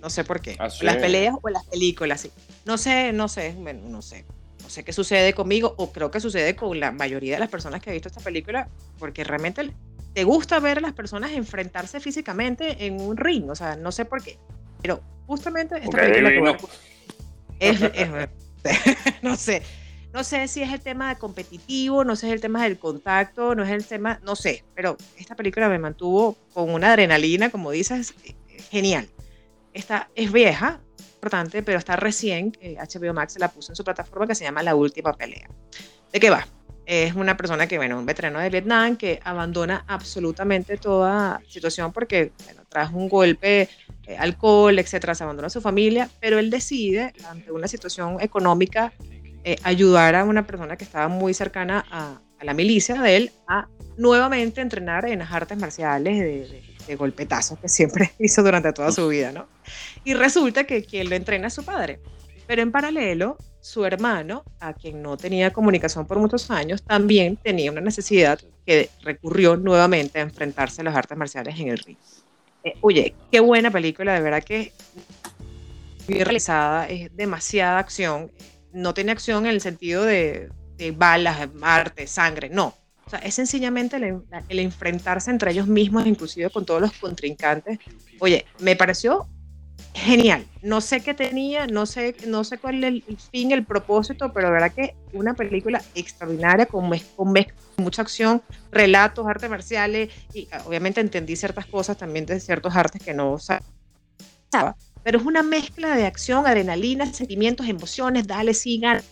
No 0.00 0.10
sé 0.10 0.24
por 0.24 0.40
qué. 0.40 0.56
Ah, 0.58 0.68
las 0.82 0.96
peleas 0.96 1.34
o 1.40 1.48
las 1.48 1.64
películas, 1.66 2.20
sí. 2.20 2.30
No 2.64 2.78
sé, 2.78 3.12
no 3.12 3.28
sé, 3.28 3.54
no 3.54 4.02
sé. 4.02 4.24
No 4.62 4.70
sé 4.70 4.82
qué 4.82 4.92
sucede 4.92 5.32
conmigo 5.32 5.74
o 5.76 5.92
creo 5.92 6.10
que 6.10 6.18
sucede 6.18 6.56
con 6.56 6.80
la 6.80 6.90
mayoría 6.90 7.34
de 7.34 7.40
las 7.40 7.48
personas 7.48 7.80
que 7.80 7.90
han 7.90 7.94
visto 7.94 8.08
esta 8.08 8.20
película, 8.20 8.68
porque 8.98 9.22
realmente 9.22 9.72
te 10.12 10.24
gusta 10.24 10.58
ver 10.58 10.78
a 10.78 10.80
las 10.80 10.92
personas 10.92 11.30
enfrentarse 11.32 12.00
físicamente 12.00 12.86
en 12.86 13.00
un 13.00 13.16
ring. 13.16 13.48
O 13.48 13.54
sea, 13.54 13.76
no 13.76 13.92
sé 13.92 14.04
por 14.04 14.24
qué. 14.24 14.38
Pero 14.86 15.02
justamente 15.26 15.76
esta 15.82 15.98
película 15.98 16.56
es, 17.58 17.80
no 19.22 19.34
sé. 19.34 19.60
No 20.12 20.22
sé 20.22 20.46
si 20.46 20.62
es 20.62 20.72
el 20.72 20.80
tema 20.80 21.08
de 21.08 21.18
competitivo, 21.18 22.04
no 22.04 22.14
sé 22.14 22.20
si 22.20 22.26
es 22.28 22.32
el 22.34 22.40
tema 22.40 22.62
del 22.62 22.78
contacto, 22.78 23.56
no 23.56 23.64
es 23.64 23.70
el 23.70 23.84
tema, 23.84 24.20
no 24.22 24.36
sé, 24.36 24.64
pero 24.76 24.96
esta 25.18 25.34
película 25.34 25.68
me 25.68 25.80
mantuvo 25.80 26.36
con 26.54 26.70
una 26.70 26.92
adrenalina, 26.92 27.50
como 27.50 27.72
dices, 27.72 28.14
genial. 28.70 29.08
Esta 29.74 30.08
es 30.14 30.30
vieja, 30.30 30.80
importante, 31.16 31.64
pero 31.64 31.78
está 31.78 31.96
recién, 31.96 32.52
HBO 32.62 33.12
Max 33.12 33.36
la 33.40 33.48
puso 33.48 33.72
en 33.72 33.76
su 33.76 33.82
plataforma 33.82 34.28
que 34.28 34.36
se 34.36 34.44
llama 34.44 34.62
La 34.62 34.76
Última 34.76 35.12
Pelea. 35.12 35.50
¿De 36.12 36.20
qué 36.20 36.30
va? 36.30 36.46
Es 36.86 37.16
una 37.16 37.36
persona 37.36 37.66
que, 37.66 37.76
bueno, 37.76 37.98
un 37.98 38.06
veterano 38.06 38.38
de 38.38 38.48
Vietnam 38.48 38.96
que 38.96 39.18
abandona 39.24 39.84
absolutamente 39.88 40.76
toda 40.76 41.42
situación 41.48 41.92
porque, 41.92 42.30
bueno, 42.44 42.62
tras 42.68 42.92
un 42.92 43.08
golpe 43.08 43.68
eh, 44.06 44.16
alcohol, 44.18 44.78
etcétera, 44.78 45.14
se 45.14 45.24
abandona 45.24 45.50
su 45.50 45.60
familia, 45.60 46.08
pero 46.20 46.38
él 46.38 46.50
decide, 46.50 47.12
ante 47.28 47.50
una 47.50 47.68
situación 47.68 48.18
económica, 48.20 48.92
eh, 49.44 49.56
ayudar 49.62 50.14
a 50.14 50.24
una 50.24 50.46
persona 50.46 50.76
que 50.76 50.84
estaba 50.84 51.08
muy 51.08 51.34
cercana 51.34 51.84
a, 51.90 52.20
la 52.42 52.52
milicia 52.52 53.00
de 53.00 53.16
él 53.16 53.32
a 53.48 53.66
nuevamente 53.96 54.60
entrenar 54.60 55.06
en 55.06 55.20
las 55.20 55.32
artes 55.32 55.56
marciales 55.58 56.18
de, 56.18 56.62
de, 56.86 56.96
golpetazos 56.96 57.58
que 57.58 57.68
siempre 57.68 58.12
hizo 58.18 58.42
durante 58.42 58.72
toda 58.72 58.92
su 58.92 59.08
vida, 59.08 59.32
¿no? 59.32 59.46
Y 60.04 60.14
resulta 60.14 60.64
que 60.64 60.84
quien 60.84 61.08
lo 61.08 61.16
entrena 61.16 61.46
es 61.46 61.54
su 61.54 61.64
padre. 61.64 61.98
Pero 62.46 62.62
en 62.62 62.70
paralelo, 62.70 63.38
su 63.60 63.84
hermano, 63.84 64.44
a 64.60 64.74
quien 64.74 65.02
no 65.02 65.16
tenía 65.16 65.52
comunicación 65.52 66.06
por 66.06 66.18
muchos 66.18 66.50
años, 66.50 66.82
también 66.82 67.36
tenía 67.36 67.72
una 67.72 67.80
necesidad 67.80 68.38
que 68.64 68.90
recurrió 69.02 69.56
nuevamente 69.56 70.20
a 70.20 70.22
enfrentarse 70.22 70.82
a 70.82 70.84
las 70.84 70.94
artes 70.94 71.18
marciales 71.18 71.58
en 71.58 71.68
el 71.68 71.78
ring. 71.78 71.96
Eh, 72.66 72.74
oye, 72.80 73.14
qué 73.30 73.38
buena 73.38 73.70
película, 73.70 74.14
de 74.14 74.20
verdad 74.20 74.42
que 74.42 74.72
bien 76.08 76.24
realizada, 76.24 76.88
es 76.88 77.16
demasiada 77.16 77.78
acción. 77.78 78.32
No 78.72 78.92
tiene 78.92 79.12
acción 79.12 79.46
en 79.46 79.52
el 79.52 79.60
sentido 79.60 80.04
de, 80.04 80.50
balas, 80.96 81.48
arte, 81.62 82.08
sangre, 82.08 82.48
no. 82.48 82.74
O 83.06 83.10
sea, 83.10 83.20
es 83.20 83.34
sencillamente 83.34 83.98
el, 83.98 84.58
enfrentarse 84.58 85.30
entre 85.30 85.52
ellos 85.52 85.68
mismos, 85.68 86.08
inclusive 86.08 86.50
con 86.50 86.66
todos 86.66 86.80
los 86.80 86.92
contrincantes. 86.94 87.78
Oye, 88.18 88.46
me 88.58 88.74
pareció 88.74 89.28
genial. 89.94 90.46
No 90.62 90.80
sé 90.80 91.00
qué 91.00 91.14
tenía, 91.14 91.66
no 91.66 91.86
sé, 91.86 92.16
no 92.26 92.44
sé 92.44 92.58
cuál 92.58 92.84
es 92.84 93.02
el 93.08 93.18
fin, 93.30 93.52
el 93.52 93.64
propósito, 93.64 94.32
pero 94.32 94.48
de 94.48 94.52
verdad 94.52 94.72
que 94.72 94.94
una 95.12 95.34
película 95.34 95.82
extraordinaria 95.94 96.66
con, 96.66 96.90
con 97.16 97.34
mucha 97.76 98.02
acción, 98.02 98.42
relatos, 98.70 99.26
artes 99.26 99.48
marciales 99.48 100.10
y 100.32 100.48
ah, 100.52 100.62
obviamente 100.66 101.00
entendí 101.00 101.36
ciertas 101.36 101.66
cosas 101.66 101.96
también 101.96 102.26
de 102.26 102.40
ciertos 102.40 102.74
artes 102.74 103.02
que 103.02 103.14
no 103.14 103.38
sabía. 103.38 103.66
Pero 105.02 105.18
es 105.18 105.24
una 105.24 105.42
mezcla 105.42 105.94
de 105.94 106.06
acción, 106.06 106.46
adrenalina, 106.46 107.06
sentimientos, 107.06 107.68
emociones, 107.68 108.26
dale, 108.26 108.54
sigan. 108.54 109.02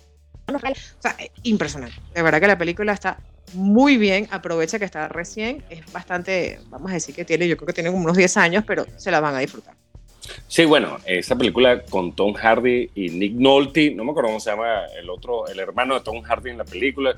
O 0.47 0.59
sea, 0.59 1.17
impresionante. 1.43 1.97
De 2.15 2.23
verdad 2.23 2.41
que 2.41 2.47
la 2.47 2.59
película 2.59 2.93
está 2.93 3.19
muy 3.53 3.97
bien, 3.97 4.27
aprovecha 4.31 4.79
que 4.79 4.85
está 4.85 5.09
recién, 5.09 5.65
es 5.71 5.91
bastante, 5.93 6.61
vamos 6.69 6.91
a 6.91 6.95
decir 6.95 7.15
que 7.15 7.25
tiene, 7.25 7.47
yo 7.47 7.57
creo 7.57 7.67
que 7.67 7.73
tiene 7.73 7.91
como 7.91 8.03
unos 8.03 8.17
10 8.17 8.37
años, 8.37 8.65
pero 8.67 8.87
se 8.97 9.11
la 9.11 9.21
van 9.21 9.35
a 9.35 9.39
disfrutar. 9.39 9.77
Sí, 10.47 10.65
bueno, 10.65 10.99
esa 11.05 11.37
película 11.37 11.83
con 11.83 12.15
Tom 12.15 12.35
Hardy 12.35 12.91
y 12.95 13.11
Nick 13.11 13.35
Nolte, 13.35 13.91
no 13.91 14.05
me 14.05 14.11
acuerdo 14.11 14.29
cómo 14.29 14.41
se 14.41 14.51
llama 14.51 14.87
el 14.99 15.11
otro, 15.11 15.47
el 15.49 15.59
hermano 15.59 15.95
de 15.95 16.01
Tom 16.01 16.23
Hardy 16.23 16.51
en 16.51 16.59
la 16.59 16.65
película, 16.65 17.17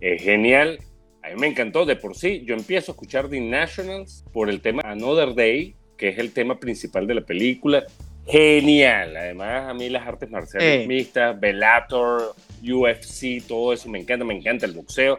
es 0.00 0.22
genial. 0.22 0.78
A 1.22 1.30
mí 1.30 1.34
me 1.40 1.48
encantó 1.48 1.84
de 1.84 1.96
por 1.96 2.14
sí. 2.14 2.42
Yo 2.46 2.54
empiezo 2.54 2.92
a 2.92 2.94
escuchar 2.94 3.28
The 3.28 3.40
Nationals 3.40 4.24
por 4.32 4.48
el 4.48 4.60
tema 4.60 4.82
Another 4.84 5.34
Day, 5.34 5.74
que 5.96 6.08
es 6.08 6.18
el 6.18 6.32
tema 6.32 6.60
principal 6.60 7.06
de 7.06 7.14
la 7.14 7.22
película. 7.22 7.84
Genial. 8.26 9.16
Además, 9.16 9.68
a 9.68 9.74
mí 9.74 9.88
las 9.88 10.06
artes 10.06 10.30
marciales 10.30 10.86
mixtas, 10.86 11.38
Bellator, 11.38 12.34
UFC, 12.62 13.44
todo 13.46 13.72
eso 13.72 13.88
me 13.88 13.98
encanta. 13.98 14.24
Me 14.24 14.34
encanta 14.34 14.66
el 14.66 14.72
boxeo 14.72 15.18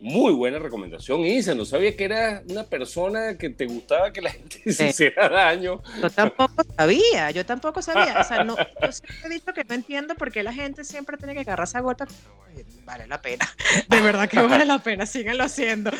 muy 0.00 0.32
buena 0.34 0.58
recomendación, 0.58 1.20
Isa. 1.24 1.54
No 1.54 1.64
sabía 1.64 1.96
que 1.96 2.04
era 2.04 2.42
una 2.50 2.64
persona 2.64 3.36
que 3.38 3.50
te 3.50 3.66
gustaba 3.66 4.12
que 4.12 4.20
la 4.20 4.30
gente 4.30 4.60
se 4.72 4.88
hiciera 4.88 5.28
daño. 5.28 5.82
Yo 6.00 6.10
tampoco 6.10 6.62
sabía, 6.76 7.30
yo 7.30 7.46
tampoco 7.46 7.82
sabía. 7.82 8.20
O 8.20 8.24
sea, 8.24 8.44
no, 8.44 8.56
yo 8.82 8.92
siempre 8.92 9.26
he 9.26 9.28
dicho 9.30 9.52
que 9.52 9.64
no 9.64 9.74
entiendo 9.74 10.14
por 10.14 10.30
qué 10.30 10.42
la 10.42 10.52
gente 10.52 10.84
siempre 10.84 11.16
tiene 11.16 11.34
que 11.34 11.40
agarrarse 11.40 11.78
a 11.78 11.80
gota. 11.80 12.06
Vale 12.84 13.06
la 13.06 13.20
pena. 13.20 13.48
De 13.88 14.00
verdad 14.00 14.28
que 14.28 14.40
vale 14.40 14.64
la 14.64 14.78
pena, 14.78 15.06
síganlo 15.06 15.44
haciendo. 15.44 15.90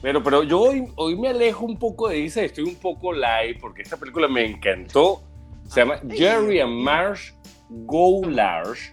Pero, 0.00 0.22
pero 0.22 0.42
yo 0.42 0.60
hoy, 0.60 0.86
hoy 0.96 1.16
me 1.16 1.28
alejo 1.28 1.64
un 1.64 1.78
poco 1.78 2.08
de 2.08 2.18
Isa, 2.18 2.42
estoy 2.42 2.64
un 2.64 2.76
poco 2.76 3.12
live 3.12 3.58
porque 3.60 3.82
esta 3.82 3.96
película 3.96 4.28
me 4.28 4.44
encantó. 4.44 5.22
Se 5.68 5.80
llama 5.80 6.00
Jerry 6.10 6.60
and 6.60 6.82
Marsh 6.82 7.32
Go 7.68 8.28
Large 8.28 8.92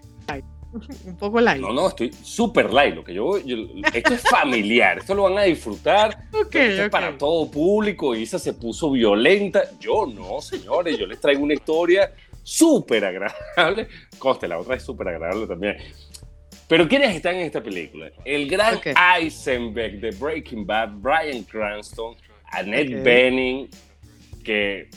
un 0.72 1.18
poco 1.18 1.40
light. 1.40 1.62
No, 1.62 1.74
no, 1.74 1.88
estoy 1.88 2.12
súper 2.12 2.72
light. 2.72 2.96
Lo 2.96 3.04
que 3.04 3.14
yo, 3.14 3.38
esto 3.38 4.14
es 4.14 4.22
familiar, 4.22 5.00
esto 5.00 5.16
lo 5.16 5.24
van 5.24 5.38
a 5.38 5.44
disfrutar. 5.44 6.26
Okay, 6.50 6.80
es 6.80 6.90
para 6.90 7.18
todo 7.18 7.50
público. 7.52 8.16
Isa 8.16 8.40
se 8.40 8.54
puso 8.54 8.92
violenta. 8.92 9.64
Yo 9.80 10.06
no, 10.06 10.42
señores, 10.42 10.98
yo 10.98 11.06
les 11.06 11.20
traigo 11.20 11.44
una 11.44 11.54
historia 11.54 12.12
súper 12.44 13.06
agradable. 13.06 13.88
Coste, 14.18 14.48
la 14.48 14.58
otra 14.58 14.76
es 14.76 14.84
súper 14.84 15.10
agradable 15.10 15.48
también. 15.48 15.78
Pero 16.68 16.88
¿quiénes 16.88 17.16
están 17.16 17.36
en 17.36 17.42
esta 17.42 17.62
película? 17.62 18.12
El 18.24 18.48
gran 18.48 18.80
Eisenberg 19.18 20.00
de 20.00 20.12
Breaking 20.12 20.66
Bad, 20.66 20.92
Brian 20.98 21.44
Cranston, 21.44 22.16
Annette 22.52 23.04
Bening, 23.04 23.68
que 24.44 24.90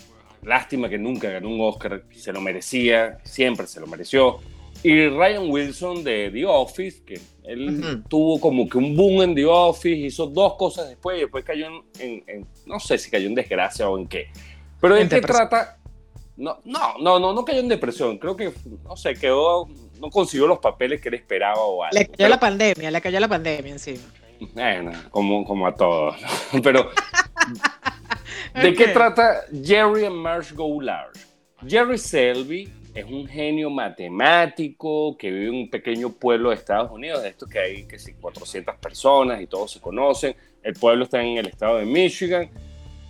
lástima 0.42 0.88
que 0.88 0.98
nunca 0.98 1.30
ganó 1.30 1.48
un 1.48 1.60
Oscar, 1.60 2.04
se 2.10 2.32
lo 2.32 2.40
merecía, 2.40 3.18
siempre 3.24 3.66
se 3.66 3.80
lo 3.80 3.86
mereció. 3.86 4.40
Y 4.84 5.08
Ryan 5.08 5.48
Wilson 5.48 6.02
de 6.02 6.30
The 6.32 6.44
Office, 6.44 7.02
que 7.04 7.20
él 7.44 8.02
tuvo 8.08 8.40
como 8.40 8.68
que 8.68 8.78
un 8.78 8.96
boom 8.96 9.22
en 9.22 9.34
The 9.34 9.46
Office, 9.46 9.96
hizo 9.96 10.26
dos 10.26 10.54
cosas 10.54 10.88
después 10.88 11.18
y 11.18 11.20
después 11.22 11.44
cayó 11.44 11.66
en, 11.98 12.46
no 12.66 12.80
sé 12.80 12.98
si 12.98 13.10
cayó 13.10 13.28
en 13.28 13.34
desgracia 13.34 13.88
o 13.88 13.96
en 13.96 14.08
qué. 14.08 14.26
Pero 14.80 14.96
¿de 14.96 15.08
qué 15.08 15.20
trata? 15.20 15.78
No, 16.36 16.58
no, 16.64 16.98
no, 16.98 17.20
no, 17.20 17.32
no 17.32 17.44
cayó 17.44 17.60
en 17.60 17.68
depresión. 17.68 18.18
Creo 18.18 18.36
que, 18.36 18.52
no 18.84 18.96
sé, 18.96 19.14
quedó, 19.14 19.68
no 20.00 20.10
consiguió 20.10 20.48
los 20.48 20.58
papeles 20.58 21.00
que 21.00 21.08
él 21.08 21.14
esperaba 21.14 21.60
o 21.60 21.84
algo. 21.84 21.96
Le 21.96 22.08
cayó 22.08 22.28
la 22.28 22.40
pandemia, 22.40 22.90
le 22.90 23.00
cayó 23.00 23.20
la 23.20 23.28
pandemia 23.28 23.72
encima. 23.72 24.02
Bueno, 24.52 24.90
como, 25.10 25.44
como 25.44 25.66
a 25.68 25.74
todos. 25.74 26.16
Pero, 26.62 26.90
¿de 28.60 28.74
qué 28.74 28.88
trata 28.88 29.42
Jerry 29.62 30.06
and 30.06 30.16
Marsh 30.16 30.52
Go 30.52 30.80
Large? 30.80 31.20
Jerry 31.68 31.98
Selby 31.98 32.72
es 32.94 33.04
un 33.06 33.26
genio 33.26 33.70
matemático 33.70 35.16
que 35.16 35.30
vive 35.30 35.48
en 35.48 35.54
un 35.54 35.70
pequeño 35.70 36.10
pueblo 36.10 36.50
de 36.50 36.56
Estados 36.56 36.90
Unidos, 36.90 37.22
de 37.22 37.30
esto 37.30 37.46
que 37.46 37.58
hay 37.58 37.84
que 37.84 37.98
sí, 37.98 38.12
400 38.20 38.76
personas 38.76 39.40
y 39.40 39.46
todos 39.46 39.70
se 39.72 39.80
conocen. 39.80 40.34
El 40.62 40.74
pueblo 40.74 41.04
está 41.04 41.22
en 41.22 41.38
el 41.38 41.46
estado 41.46 41.78
de 41.78 41.86
Michigan 41.86 42.50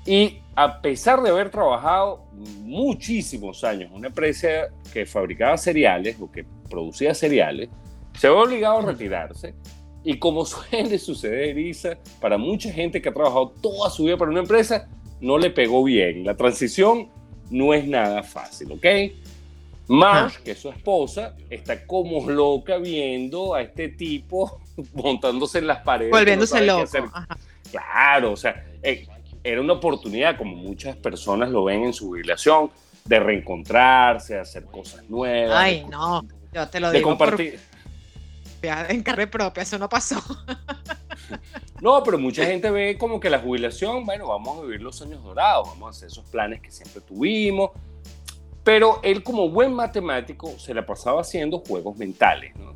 y 0.07 0.39
a 0.55 0.81
pesar 0.81 1.23
de 1.23 1.31
haber 1.31 1.51
trabajado 1.51 2.25
muchísimos 2.33 3.65
años 3.65 3.91
en 3.91 3.97
una 3.97 4.09
empresa 4.09 4.49
que 4.93 5.05
fabricaba 5.05 5.57
cereales 5.57 6.17
o 6.21 6.31
que 6.31 6.45
producía 6.69 7.15
cereales, 7.15 7.69
se 8.17 8.29
ve 8.29 8.35
obligado 8.35 8.79
a 8.79 8.83
retirarse. 8.83 9.55
Y 10.05 10.19
como 10.19 10.45
suele 10.47 10.99
suceder, 10.99 11.59
Isa, 11.59 11.99
para 12.21 12.39
mucha 12.39 12.73
gente 12.73 13.03
que 13.03 13.09
ha 13.09 13.15
trabajado 13.15 13.53
toda 13.61 13.91
su 13.91 14.05
vida 14.05 14.17
para 14.17 14.31
una 14.31 14.41
empresa, 14.41 14.89
no 15.21 15.39
le 15.39 15.51
pegó 15.51 15.83
bien. 15.83 16.25
La 16.25 16.37
transición 16.37 17.09
no 17.51 17.75
es 17.75 17.87
nada 17.87 18.23
fácil, 18.23 18.73
¿ok? 18.73 18.87
Marsh, 19.89 20.37
que 20.39 20.53
es 20.53 20.59
su 20.61 20.69
esposa, 20.71 21.35
está 21.51 21.87
como 21.87 22.29
loca 22.31 22.79
viendo 22.79 23.55
a 23.55 23.63
este 23.63 23.89
tipo 23.89 24.61
montándose 24.95 25.59
en 25.59 25.67
las 25.67 25.81
paredes. 25.81 26.13
Volviéndose 26.13 26.65
loco. 26.65 26.91
Claro, 27.71 28.33
o 28.33 28.37
sea, 28.37 28.67
eh, 28.83 29.07
era 29.43 29.61
una 29.61 29.75
oportunidad, 29.75 30.37
como 30.37 30.55
muchas 30.57 30.97
personas 30.97 31.51
lo 31.51 31.65
ven 31.65 31.85
en 31.85 31.93
su 31.93 32.09
jubilación, 32.09 32.71
de 33.05 33.19
reencontrarse, 33.19 34.35
de 34.35 34.41
hacer 34.41 34.65
cosas 34.67 35.09
nuevas. 35.09 35.57
Ay, 35.59 35.85
no, 35.91 36.25
yo 36.53 36.69
te 36.69 36.81
lo 36.81 36.91
de 36.91 37.03
compartir. 37.03 37.59
En 38.63 39.03
carne 39.03 39.27
propia, 39.27 39.65
eso 39.65 39.79
no 39.79 39.89
pasó. 39.89 40.23
No, 41.81 42.01
pero 42.05 42.17
mucha 42.17 42.45
gente 42.45 42.71
ve 42.71 42.97
como 42.97 43.19
que 43.19 43.29
la 43.29 43.41
jubilación, 43.41 44.07
bueno, 44.07 44.29
vamos 44.29 44.59
a 44.59 44.63
vivir 44.63 44.81
los 44.81 45.03
años 45.03 45.21
dorados, 45.25 45.67
vamos 45.67 45.89
a 45.89 45.91
hacer 45.91 46.07
esos 46.07 46.25
planes 46.27 46.61
que 46.61 46.71
siempre 46.71 47.01
tuvimos, 47.01 47.73
pero 48.65 49.01
él 49.03 49.23
como 49.23 49.49
buen 49.49 49.73
matemático 49.73 50.59
se 50.59 50.75
la 50.75 50.87
pasaba 50.87 51.21
haciendo 51.21 51.59
juegos 51.59 51.97
mentales, 51.97 52.55
¿no? 52.57 52.75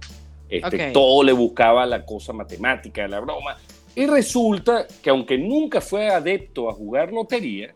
Este, 0.49 0.91
Todo 0.93 1.23
le 1.25 1.33
buscaba 1.33 1.87
la 1.87 2.05
cosa 2.05 2.33
matemática, 2.33 3.07
la 3.09 3.21
broma. 3.21 3.57
Y 3.95 4.07
resulta 4.07 4.87
que 5.03 5.11
aunque 5.11 5.39
nunca 5.39 5.81
fue 5.81 6.09
adepto 6.09 6.69
a 6.69 6.73
jugar 6.73 7.13
lotería, 7.13 7.75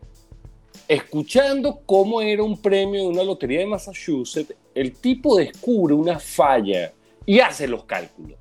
escuchando 0.87 1.81
cómo 1.85 2.21
era 2.21 2.43
un 2.43 2.61
premio 2.61 3.01
de 3.01 3.07
una 3.07 3.23
lotería 3.23 3.59
de 3.59 3.65
Massachusetts, 3.65 4.53
el 4.73 4.93
tipo 4.93 5.35
descubre 5.35 5.93
una 5.93 6.19
falla 6.19 6.93
y 7.25 7.39
hace 7.39 7.67
los 7.67 7.83
cálculos. 7.85 8.37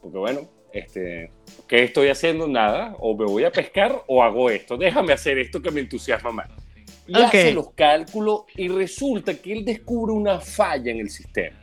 Porque 0.00 0.18
bueno, 0.18 0.48
este, 0.72 1.30
¿qué 1.66 1.84
estoy 1.84 2.08
haciendo? 2.08 2.46
Nada, 2.46 2.96
o 3.00 3.16
me 3.16 3.24
voy 3.24 3.44
a 3.44 3.50
pescar 3.50 4.02
o 4.06 4.22
hago 4.22 4.48
esto. 4.48 4.76
Déjame 4.76 5.12
hacer 5.12 5.38
esto 5.38 5.60
que 5.60 5.70
me 5.70 5.80
entusiasma 5.80 6.30
más 6.30 6.63
y 7.06 7.16
hace 7.16 7.52
los 7.52 7.70
cálculos 7.72 8.42
y 8.56 8.68
resulta 8.68 9.34
que 9.34 9.52
él 9.52 9.64
descubre 9.64 10.12
una 10.12 10.40
falla 10.40 10.90
en 10.90 11.00
el 11.00 11.10
sistema. 11.10 11.56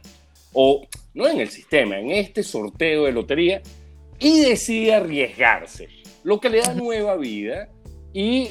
O 0.53 0.85
no 1.13 1.27
en 1.27 1.39
el 1.39 1.49
sistema, 1.49 1.97
en 1.97 2.11
este 2.11 2.43
sorteo 2.43 3.05
de 3.05 3.11
lotería 3.11 3.61
y 4.19 4.41
decide 4.41 4.93
arriesgarse, 4.93 5.87
lo 6.23 6.39
que 6.39 6.49
le 6.49 6.61
da 6.61 6.73
nueva 6.75 7.15
vida 7.15 7.69
y 8.13 8.49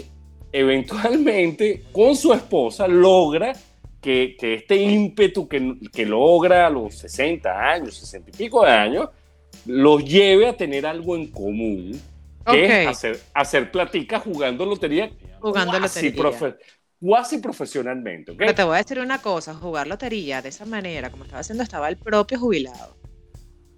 eventualmente 0.53 1.85
con 1.93 2.17
su 2.17 2.33
esposa 2.33 2.89
logra 2.89 3.53
que, 4.01 4.37
que 4.39 4.55
este 4.55 4.77
ímpetu 4.77 5.47
que, 5.47 5.77
que, 5.93 6.07
logra 6.07 6.67
a 6.67 6.71
los 6.71 6.95
60 6.95 7.71
años, 7.71 7.95
60 7.97 8.31
y 8.31 8.33
pico 8.33 8.65
de 8.65 8.71
años, 8.71 9.11
los 9.67 10.05
lleve 10.05 10.49
a 10.49 10.57
tener 10.57 10.87
algo 10.87 11.17
en 11.17 11.27
común, 11.31 12.01
que 12.51 12.83
es 12.83 12.89
hacer, 12.89 13.21
hacer 13.35 13.71
platica 13.71 14.19
jugando 14.19 14.65
lotería. 14.65 15.11
Jugando 15.41 15.79
lotería 15.79 16.57
cuasi 17.01 17.39
profesionalmente. 17.39 18.35
Pero 18.35 18.55
te 18.55 18.63
voy 18.63 18.75
a 18.75 18.79
decir 18.79 19.01
una 19.01 19.21
cosa, 19.21 19.55
jugar 19.55 19.87
lotería 19.87 20.43
de 20.43 20.51
esa 20.51 20.67
manera, 20.67 21.11
como 21.11 21.25
estaba 21.25 21.41
haciendo, 21.41 21.65
estaba 21.65 21.89
el 21.89 21.97
propio 21.97 22.39
jubilado. 22.39 22.97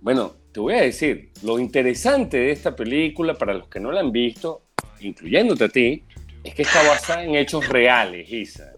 Bueno, 0.00 0.34
te 0.52 0.60
voy 0.60 0.74
a 0.74 0.82
decir, 0.82 1.30
lo 1.42 1.58
interesante 1.58 2.36
de 2.36 2.50
esta 2.50 2.74
película, 2.74 3.34
para 3.34 3.54
los 3.54 3.68
que 3.68 3.78
no 3.78 3.92
la 3.92 4.00
han 4.00 4.10
visto, 4.10 4.66
incluyéndote 5.00 5.64
a 5.64 5.68
ti, 5.68 6.04
es 6.42 6.54
que 6.54 6.62
está 6.62 6.82
basada 6.88 7.24
en 7.24 7.36
hechos 7.36 7.68
reales, 7.68 8.28
Isa. 8.30 8.72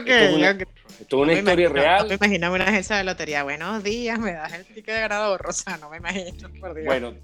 Ok, 0.00 0.08
es 0.08 1.12
una 1.12 1.32
historia 1.34 1.68
real. 1.68 2.02
No, 2.02 2.08
me 2.08 2.14
imagino 2.14 2.52
una 2.52 2.64
agencia 2.64 2.96
de 2.96 3.04
lotería. 3.04 3.42
Buenos 3.42 3.84
días, 3.84 4.18
me 4.18 4.32
das 4.32 4.52
el 4.54 4.64
ticket 4.64 4.94
de 4.94 5.00
grado 5.02 5.36
rosa. 5.38 5.76
No 5.76 5.90
me 5.90 5.98
imagino, 5.98 6.48
por 6.60 6.74
Dios. 6.74 6.86
Bueno, 6.86 7.14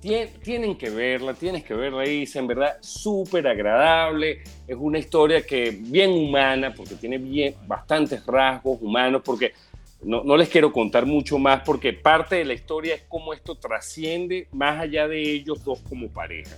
tienen 0.43 0.76
que 0.76 0.91
verla, 0.91 1.35
tienes 1.35 1.64
que 1.64 1.75
verla, 1.75 2.07
Isa. 2.07 2.38
En 2.38 2.47
verdad, 2.47 2.76
súper 2.81 3.47
agradable. 3.47 4.43
Es 4.69 4.76
una 4.79 4.99
historia 4.99 5.43
que 5.43 5.71
bien 5.71 6.11
humana, 6.11 6.73
porque 6.75 6.95
tiene 6.97 7.19
bien, 7.19 7.55
bastantes 7.67 8.25
rasgos 8.26 8.79
humanos, 8.83 9.23
porque 9.25 9.55
no, 10.02 10.23
no, 10.23 10.37
les 10.37 10.49
quiero 10.49 10.73
contar 10.73 11.07
mucho 11.07 11.38
más, 11.38 11.62
porque 11.64 11.93
parte 11.93 12.37
de 12.37 12.45
la 12.45 12.52
historia 12.52 12.95
es 12.95 13.02
cómo 13.09 13.33
esto 13.33 13.55
trasciende 13.55 14.49
más 14.52 14.81
allá 14.81 15.09
de 15.09 15.21
ellos 15.23 15.64
dos 15.64 15.81
como 15.88 16.09
pareja. 16.09 16.57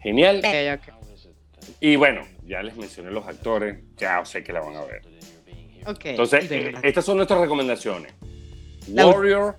Genial. 0.00 0.40
Y 1.80 1.96
bueno, 1.96 2.22
ya 2.44 2.62
les 2.62 2.76
mencioné 2.76 3.10
los 3.10 3.26
actores, 3.26 3.78
ya 3.96 4.24
sé 4.24 4.42
que 4.42 4.52
la 4.52 4.60
van 4.60 4.76
a 4.76 4.84
ver. 4.84 5.02
Entonces, 6.04 6.50
eh, 6.50 6.74
estas 6.82 7.04
son 7.04 7.16
nuestras 7.16 7.40
recomendaciones. 7.40 8.12
Warrior 8.88 9.56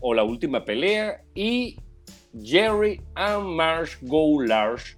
o 0.00 0.14
La 0.14 0.24
Última 0.24 0.64
Pelea 0.64 1.22
y 1.34 1.78
Jerry 2.42 3.00
and 3.14 3.44
Marsh 3.44 3.96
Go 4.02 4.42
Large. 4.42 4.96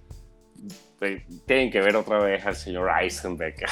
Tienen 1.45 1.69
que 1.69 1.79
ver 1.79 1.95
otra 1.95 2.19
vez 2.19 2.45
al 2.45 2.55
señor 2.55 2.89
Eisenberg. 3.01 3.55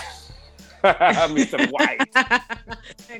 Mr. 0.84 1.69
White. 1.72 2.12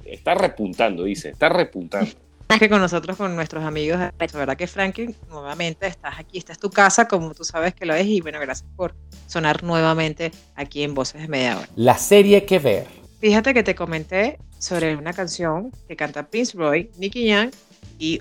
está 0.05 0.35
repuntando, 0.35 1.03
dice, 1.03 1.29
está 1.29 1.49
repuntando. 1.49 2.11
Es 2.49 2.57
que 2.57 2.67
con 2.67 2.81
nosotros, 2.81 3.15
con 3.15 3.35
nuestros 3.35 3.63
amigos, 3.63 3.99
la 3.99 4.11
verdad 4.17 4.57
que 4.57 4.65
Franklin, 4.65 5.15
nuevamente 5.29 5.85
estás 5.85 6.17
aquí, 6.17 6.39
esta 6.39 6.51
es 6.51 6.57
tu 6.57 6.71
casa, 6.71 7.07
como 7.07 7.35
tú 7.35 7.43
sabes 7.43 7.75
que 7.75 7.85
lo 7.85 7.93
es, 7.93 8.07
y 8.07 8.21
bueno, 8.21 8.39
gracias 8.39 8.67
por 8.75 8.95
sonar 9.27 9.61
nuevamente 9.63 10.31
aquí 10.55 10.81
en 10.81 10.95
Voces 10.95 11.21
de 11.21 11.27
Media 11.27 11.59
Hora. 11.59 11.69
La 11.75 11.95
serie 11.95 12.45
que 12.45 12.57
ver. 12.57 12.87
Fíjate 13.19 13.53
que 13.53 13.61
te 13.61 13.75
comenté 13.75 14.39
sobre 14.57 14.95
una 14.95 15.13
canción 15.13 15.71
que 15.87 15.95
canta 15.95 16.25
Prince 16.27 16.57
Roy, 16.57 16.89
Nicky 16.97 17.27
Young 17.27 17.51
y 17.99 18.19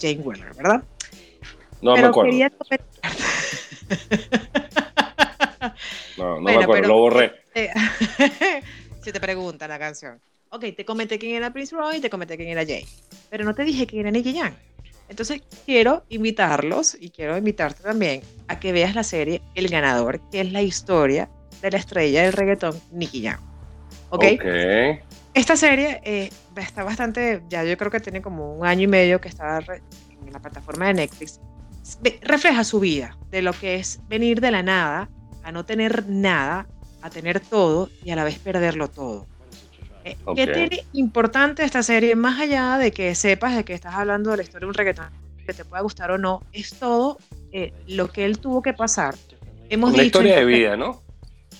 Jane 0.00 0.20
Weller, 0.20 0.54
¿verdad? 0.54 0.82
No 1.82 1.94
me 1.94 2.04
acuerdo. 2.04 2.32
no, 6.16 6.36
no 6.36 6.40
me 6.40 6.56
acuerdo, 6.56 6.88
lo 6.88 6.98
borré. 6.98 7.32
si 9.02 9.12
te 9.12 9.20
preguntan 9.20 9.68
la 9.68 9.78
canción. 9.78 10.20
Ok, 10.50 10.64
te 10.76 10.84
comenté 10.84 11.18
quién 11.18 11.34
era 11.36 11.52
Prince 11.52 11.74
Roy 11.76 11.96
y 11.96 12.00
te 12.00 12.08
comenté 12.08 12.36
quién 12.36 12.48
era 12.48 12.62
Jane, 12.62 12.86
pero 13.30 13.44
no 13.44 13.54
te 13.54 13.64
dije 13.64 13.86
quién 13.86 14.02
era 14.02 14.10
Nicky 14.10 14.32
Young. 14.32 14.52
Entonces 15.08 15.42
quiero 15.64 16.04
invitarlos 16.08 16.96
y 16.98 17.10
quiero 17.10 17.36
invitarte 17.36 17.82
también 17.82 18.22
a 18.46 18.60
que 18.60 18.72
veas 18.72 18.94
la 18.94 19.02
serie 19.02 19.42
El 19.54 19.68
Ganador, 19.68 20.20
que 20.30 20.40
es 20.40 20.52
la 20.52 20.62
historia 20.62 21.28
de 21.62 21.70
la 21.70 21.78
estrella 21.78 22.22
del 22.22 22.32
reggaetón 22.32 22.78
Nicky 22.92 23.22
Young. 23.22 23.40
¿Ok? 24.10 24.24
okay. 24.34 25.00
Esta 25.34 25.56
serie 25.56 26.00
eh, 26.04 26.30
está 26.56 26.82
bastante, 26.82 27.42
ya 27.48 27.64
yo 27.64 27.76
creo 27.76 27.90
que 27.90 28.00
tiene 28.00 28.22
como 28.22 28.54
un 28.54 28.66
año 28.66 28.82
y 28.82 28.86
medio 28.86 29.20
que 29.20 29.28
está 29.28 29.58
en 29.58 30.32
la 30.32 30.40
plataforma 30.40 30.86
de 30.86 30.94
Netflix. 30.94 31.40
Refleja 32.22 32.64
su 32.64 32.80
vida, 32.80 33.16
de 33.30 33.42
lo 33.42 33.52
que 33.52 33.76
es 33.76 34.00
venir 34.08 34.40
de 34.40 34.50
la 34.50 34.62
nada 34.62 35.08
a 35.42 35.52
no 35.52 35.64
tener 35.64 36.08
nada, 36.08 36.66
a 37.02 37.10
tener 37.10 37.40
todo 37.40 37.88
y 38.04 38.10
a 38.10 38.16
la 38.16 38.24
vez 38.24 38.38
perderlo 38.38 38.88
todo. 38.88 39.26
Eh, 40.08 40.16
¿Qué 40.34 40.46
tiene 40.46 40.84
importante 40.92 41.64
esta 41.64 41.82
serie? 41.82 42.14
Más 42.16 42.40
allá 42.40 42.78
de 42.78 42.92
que 42.92 43.14
sepas 43.14 43.56
de 43.56 43.64
que 43.64 43.74
estás 43.74 43.94
hablando 43.94 44.30
de 44.30 44.38
la 44.38 44.42
historia 44.42 44.66
de 44.66 44.68
un 44.68 44.74
reggaetón, 44.74 45.10
que 45.46 45.52
te 45.52 45.64
pueda 45.64 45.82
gustar 45.82 46.10
o 46.10 46.18
no, 46.18 46.42
es 46.52 46.74
todo 46.78 47.18
eh, 47.52 47.72
lo 47.86 48.10
que 48.10 48.24
él 48.24 48.38
tuvo 48.38 48.62
que 48.62 48.72
pasar. 48.72 49.14
Hemos 49.68 49.92
Una 49.92 50.02
historia 50.02 50.36
de 50.36 50.44
vida, 50.44 50.76
¿no? 50.76 51.02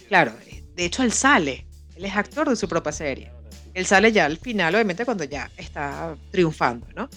Claro, 0.08 0.32
de 0.74 0.84
hecho 0.84 1.02
él 1.02 1.12
sale, 1.12 1.66
él 1.96 2.04
es 2.04 2.16
actor 2.16 2.48
de 2.48 2.56
su 2.56 2.68
propia 2.68 2.92
serie. 2.92 3.30
Él 3.74 3.86
sale 3.86 4.12
ya 4.12 4.24
al 4.24 4.38
final, 4.38 4.74
obviamente, 4.74 5.04
cuando 5.04 5.24
ya 5.24 5.50
está 5.56 6.16
triunfando, 6.30 6.86
¿no? 6.96 7.08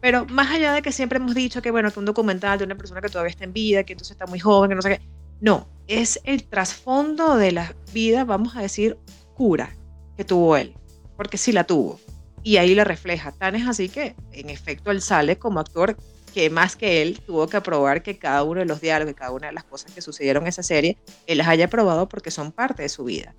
Pero 0.00 0.26
más 0.26 0.50
allá 0.50 0.74
de 0.74 0.82
que 0.82 0.92
siempre 0.92 1.16
hemos 1.16 1.34
dicho 1.34 1.62
que, 1.62 1.70
bueno, 1.70 1.90
que 1.90 1.98
un 1.98 2.04
documental 2.04 2.58
de 2.58 2.64
una 2.64 2.76
persona 2.76 3.00
que 3.00 3.08
todavía 3.08 3.30
está 3.30 3.44
en 3.44 3.54
vida, 3.54 3.84
que 3.84 3.94
entonces 3.94 4.12
está 4.12 4.26
muy 4.26 4.38
joven, 4.38 4.68
que 4.68 4.74
no 4.74 4.82
sé 4.82 4.90
qué. 4.90 5.00
No, 5.40 5.66
es 5.88 6.20
el 6.24 6.44
trasfondo 6.44 7.36
de 7.36 7.52
la 7.52 7.74
vida, 7.92 8.24
vamos 8.24 8.54
a 8.54 8.60
decir, 8.60 8.98
oscura 9.06 9.74
que 10.16 10.24
tuvo 10.24 10.56
él. 10.56 10.74
Porque 11.16 11.38
sí 11.38 11.52
la 11.52 11.64
tuvo. 11.64 12.00
Y 12.42 12.58
ahí 12.58 12.74
la 12.74 12.84
refleja. 12.84 13.32
Tan 13.32 13.54
es 13.54 13.66
así 13.66 13.88
que, 13.88 14.14
en 14.32 14.50
efecto, 14.50 14.90
él 14.90 15.00
sale 15.00 15.38
como 15.38 15.60
actor 15.60 15.96
que 16.34 16.50
más 16.50 16.76
que 16.76 17.00
él 17.00 17.20
tuvo 17.20 17.46
que 17.46 17.56
aprobar 17.56 18.02
que 18.02 18.18
cada 18.18 18.42
uno 18.42 18.60
de 18.60 18.66
los 18.66 18.80
diálogos, 18.80 19.14
cada 19.14 19.30
una 19.30 19.46
de 19.46 19.52
las 19.52 19.64
cosas 19.64 19.92
que 19.92 20.02
sucedieron 20.02 20.42
en 20.42 20.48
esa 20.48 20.62
serie, 20.64 20.98
él 21.26 21.38
las 21.38 21.46
haya 21.48 21.68
probado 21.68 22.08
porque 22.08 22.30
son 22.30 22.50
parte 22.50 22.82
de 22.82 22.88
su 22.88 23.04
vida 23.04 23.34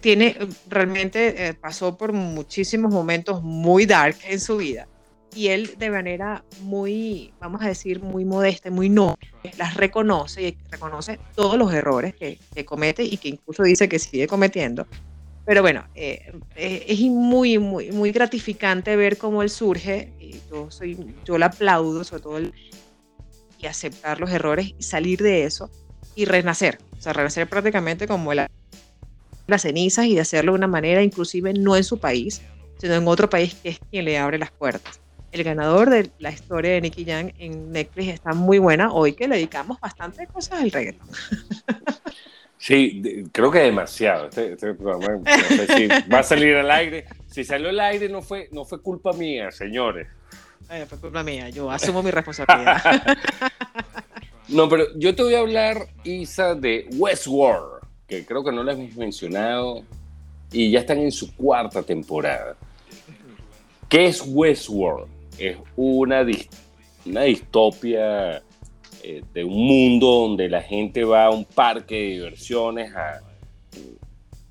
tiene, 0.00 0.36
realmente 0.68 1.48
eh, 1.48 1.54
pasó 1.54 1.96
por 1.96 2.12
muchísimos 2.12 2.92
momentos 2.92 3.42
muy 3.42 3.86
dark 3.86 4.16
en 4.28 4.40
su 4.40 4.58
vida. 4.58 4.86
Y 5.34 5.48
él 5.48 5.74
de 5.78 5.90
manera 5.90 6.44
muy, 6.62 7.32
vamos 7.38 7.62
a 7.62 7.68
decir, 7.68 8.00
muy 8.00 8.24
modesta, 8.24 8.70
muy 8.70 8.88
no, 8.88 9.16
las 9.58 9.74
reconoce 9.74 10.42
y 10.42 10.58
reconoce 10.70 11.18
todos 11.34 11.58
los 11.58 11.72
errores 11.72 12.14
que, 12.14 12.38
comete 12.64 13.04
y 13.04 13.18
que 13.18 13.28
incluso 13.28 13.62
dice 13.62 13.88
que 13.88 13.98
sigue 13.98 14.26
cometiendo. 14.26 14.86
Pero 15.48 15.62
bueno, 15.62 15.86
eh, 15.94 16.30
eh, 16.56 16.84
es 16.88 17.00
muy, 17.00 17.58
muy, 17.58 17.90
muy 17.90 18.12
gratificante 18.12 18.94
ver 18.96 19.16
cómo 19.16 19.42
él 19.42 19.48
surge. 19.48 20.12
Y 20.20 20.42
yo, 20.50 20.70
soy, 20.70 21.14
yo 21.24 21.38
le 21.38 21.46
aplaudo, 21.46 22.04
sobre 22.04 22.22
todo, 22.22 22.40
y 23.58 23.66
aceptar 23.66 24.20
los 24.20 24.28
errores 24.28 24.74
y 24.76 24.82
salir 24.82 25.22
de 25.22 25.44
eso 25.44 25.70
y 26.14 26.26
renacer. 26.26 26.78
O 26.98 27.00
sea, 27.00 27.14
renacer 27.14 27.48
prácticamente 27.48 28.06
como 28.06 28.30
el 28.32 28.46
las 29.46 29.62
cenizas 29.62 30.04
y 30.04 30.16
de 30.16 30.20
hacerlo 30.20 30.52
de 30.52 30.58
una 30.58 30.66
manera 30.66 31.02
inclusive 31.02 31.54
no 31.54 31.76
en 31.76 31.84
su 31.84 31.98
país, 31.98 32.42
sino 32.76 32.92
en 32.92 33.08
otro 33.08 33.30
país 33.30 33.54
que 33.54 33.70
es 33.70 33.80
quien 33.90 34.04
le 34.04 34.18
abre 34.18 34.36
las 34.36 34.50
puertas. 34.50 35.00
El 35.32 35.44
ganador 35.44 35.88
de 35.88 36.10
la 36.18 36.30
historia 36.30 36.72
de 36.72 36.82
Nicky 36.82 37.06
Jam 37.06 37.32
en 37.38 37.72
Netflix 37.72 38.08
está 38.08 38.34
muy 38.34 38.58
buena 38.58 38.92
hoy 38.92 39.14
que 39.14 39.26
le 39.26 39.36
dedicamos 39.36 39.80
bastante 39.80 40.26
cosas 40.26 40.60
al 40.60 40.70
reggaetón. 40.70 41.08
Sí, 42.58 43.24
creo 43.32 43.50
que 43.50 43.60
demasiado. 43.60 44.28
Este, 44.28 44.52
este 44.52 44.74
programa, 44.74 45.22
va 46.12 46.18
a 46.18 46.22
salir 46.22 46.56
al 46.56 46.70
aire. 46.70 47.06
Si 47.26 47.44
salió 47.44 47.68
al 47.68 47.80
aire 47.80 48.08
no 48.08 48.20
fue, 48.20 48.48
no 48.52 48.64
fue 48.64 48.82
culpa 48.82 49.12
mía, 49.12 49.50
señores. 49.50 50.08
fue 50.88 50.98
culpa 50.98 51.22
mía, 51.22 51.48
yo 51.50 51.70
asumo 51.70 52.02
mi 52.02 52.10
responsabilidad. 52.10 53.16
no, 54.48 54.68
pero 54.68 54.86
yo 54.96 55.14
te 55.14 55.22
voy 55.22 55.34
a 55.34 55.40
hablar, 55.40 55.86
Isa, 56.04 56.54
de 56.54 56.88
Westworld 56.96 57.78
que 58.08 58.24
creo 58.24 58.42
que 58.42 58.50
no 58.50 58.64
les 58.64 58.78
hemos 58.78 58.96
mencionado 58.96 59.82
y 60.50 60.70
ya 60.70 60.80
están 60.80 60.98
en 60.98 61.12
su 61.12 61.36
cuarta 61.36 61.82
temporada. 61.82 62.56
¿Qué 63.88 64.06
es 64.06 64.22
Westworld? 64.26 65.06
Es 65.38 65.58
una, 65.76 66.26
una 67.04 67.20
distopia 67.22 68.42
eh, 69.08 69.22
de 69.32 69.42
un 69.42 69.66
mundo 69.66 70.06
donde 70.06 70.50
la 70.50 70.60
gente 70.60 71.02
va 71.02 71.24
a 71.24 71.30
un 71.30 71.46
parque 71.46 71.94
de 71.94 72.10
diversiones 72.10 72.94
a 72.94 73.22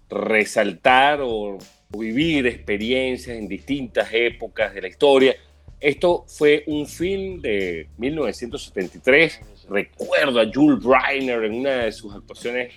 resaltar 0.10 1.22
o, 1.22 1.60
o 1.94 1.98
vivir 2.00 2.48
experiencias 2.48 3.38
en 3.38 3.48
distintas 3.48 4.10
épocas 4.12 4.74
de 4.74 4.82
la 4.82 4.88
historia. 4.88 5.36
Esto 5.80 6.26
fue 6.28 6.64
un 6.66 6.88
film 6.88 7.40
de 7.40 7.88
1973 7.98 9.42
recuerdo 9.70 10.40
a 10.40 10.46
Jules 10.52 10.84
Reiner 10.84 11.44
en 11.44 11.54
una 11.54 11.72
de 11.84 11.92
sus 11.92 12.16
actuaciones 12.16 12.74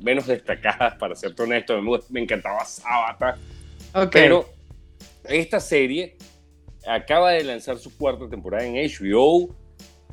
menos 0.00 0.26
destacadas, 0.26 0.96
para 0.96 1.14
ser 1.14 1.32
honesto, 1.38 1.80
me, 2.10 2.20
encantaba 2.20 2.62
Sabata. 2.64 3.38
Pero 4.12 4.48
esta 5.24 5.60
serie 5.60 6.16
acaba 6.86 7.32
de 7.32 7.44
lanzar 7.44 7.78
su 7.78 7.96
cuarta 7.96 8.28
temporada 8.28 8.66
en 8.66 8.74
HBO 8.74 9.54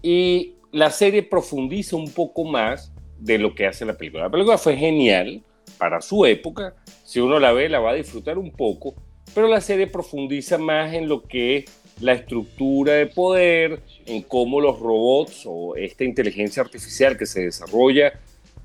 y 0.01 0.55
la 0.73 0.89
serie 0.89 1.21
profundiza 1.21 1.95
un 1.95 2.11
poco 2.11 2.43
más 2.43 2.91
de 3.19 3.37
lo 3.37 3.53
que 3.55 3.67
hace 3.67 3.85
la 3.85 3.93
película. 3.93 4.23
La 4.23 4.29
película 4.31 4.57
fue 4.57 4.75
genial 4.75 5.41
para 5.77 6.01
su 6.01 6.25
época, 6.25 6.73
si 7.05 7.19
uno 7.19 7.39
la 7.39 7.53
ve 7.53 7.69
la 7.69 7.79
va 7.79 7.91
a 7.91 7.93
disfrutar 7.93 8.37
un 8.37 8.51
poco, 8.51 8.95
pero 9.35 9.47
la 9.47 9.61
serie 9.61 9.87
profundiza 9.87 10.57
más 10.57 10.93
en 10.93 11.07
lo 11.07 11.23
que 11.23 11.57
es 11.57 11.65
la 12.01 12.13
estructura 12.13 12.93
de 12.93 13.05
poder, 13.05 13.81
en 14.07 14.23
cómo 14.23 14.59
los 14.59 14.79
robots 14.79 15.43
o 15.45 15.75
esta 15.75 16.03
inteligencia 16.03 16.63
artificial 16.63 17.17
que 17.17 17.27
se 17.27 17.43
desarrolla, 17.45 18.19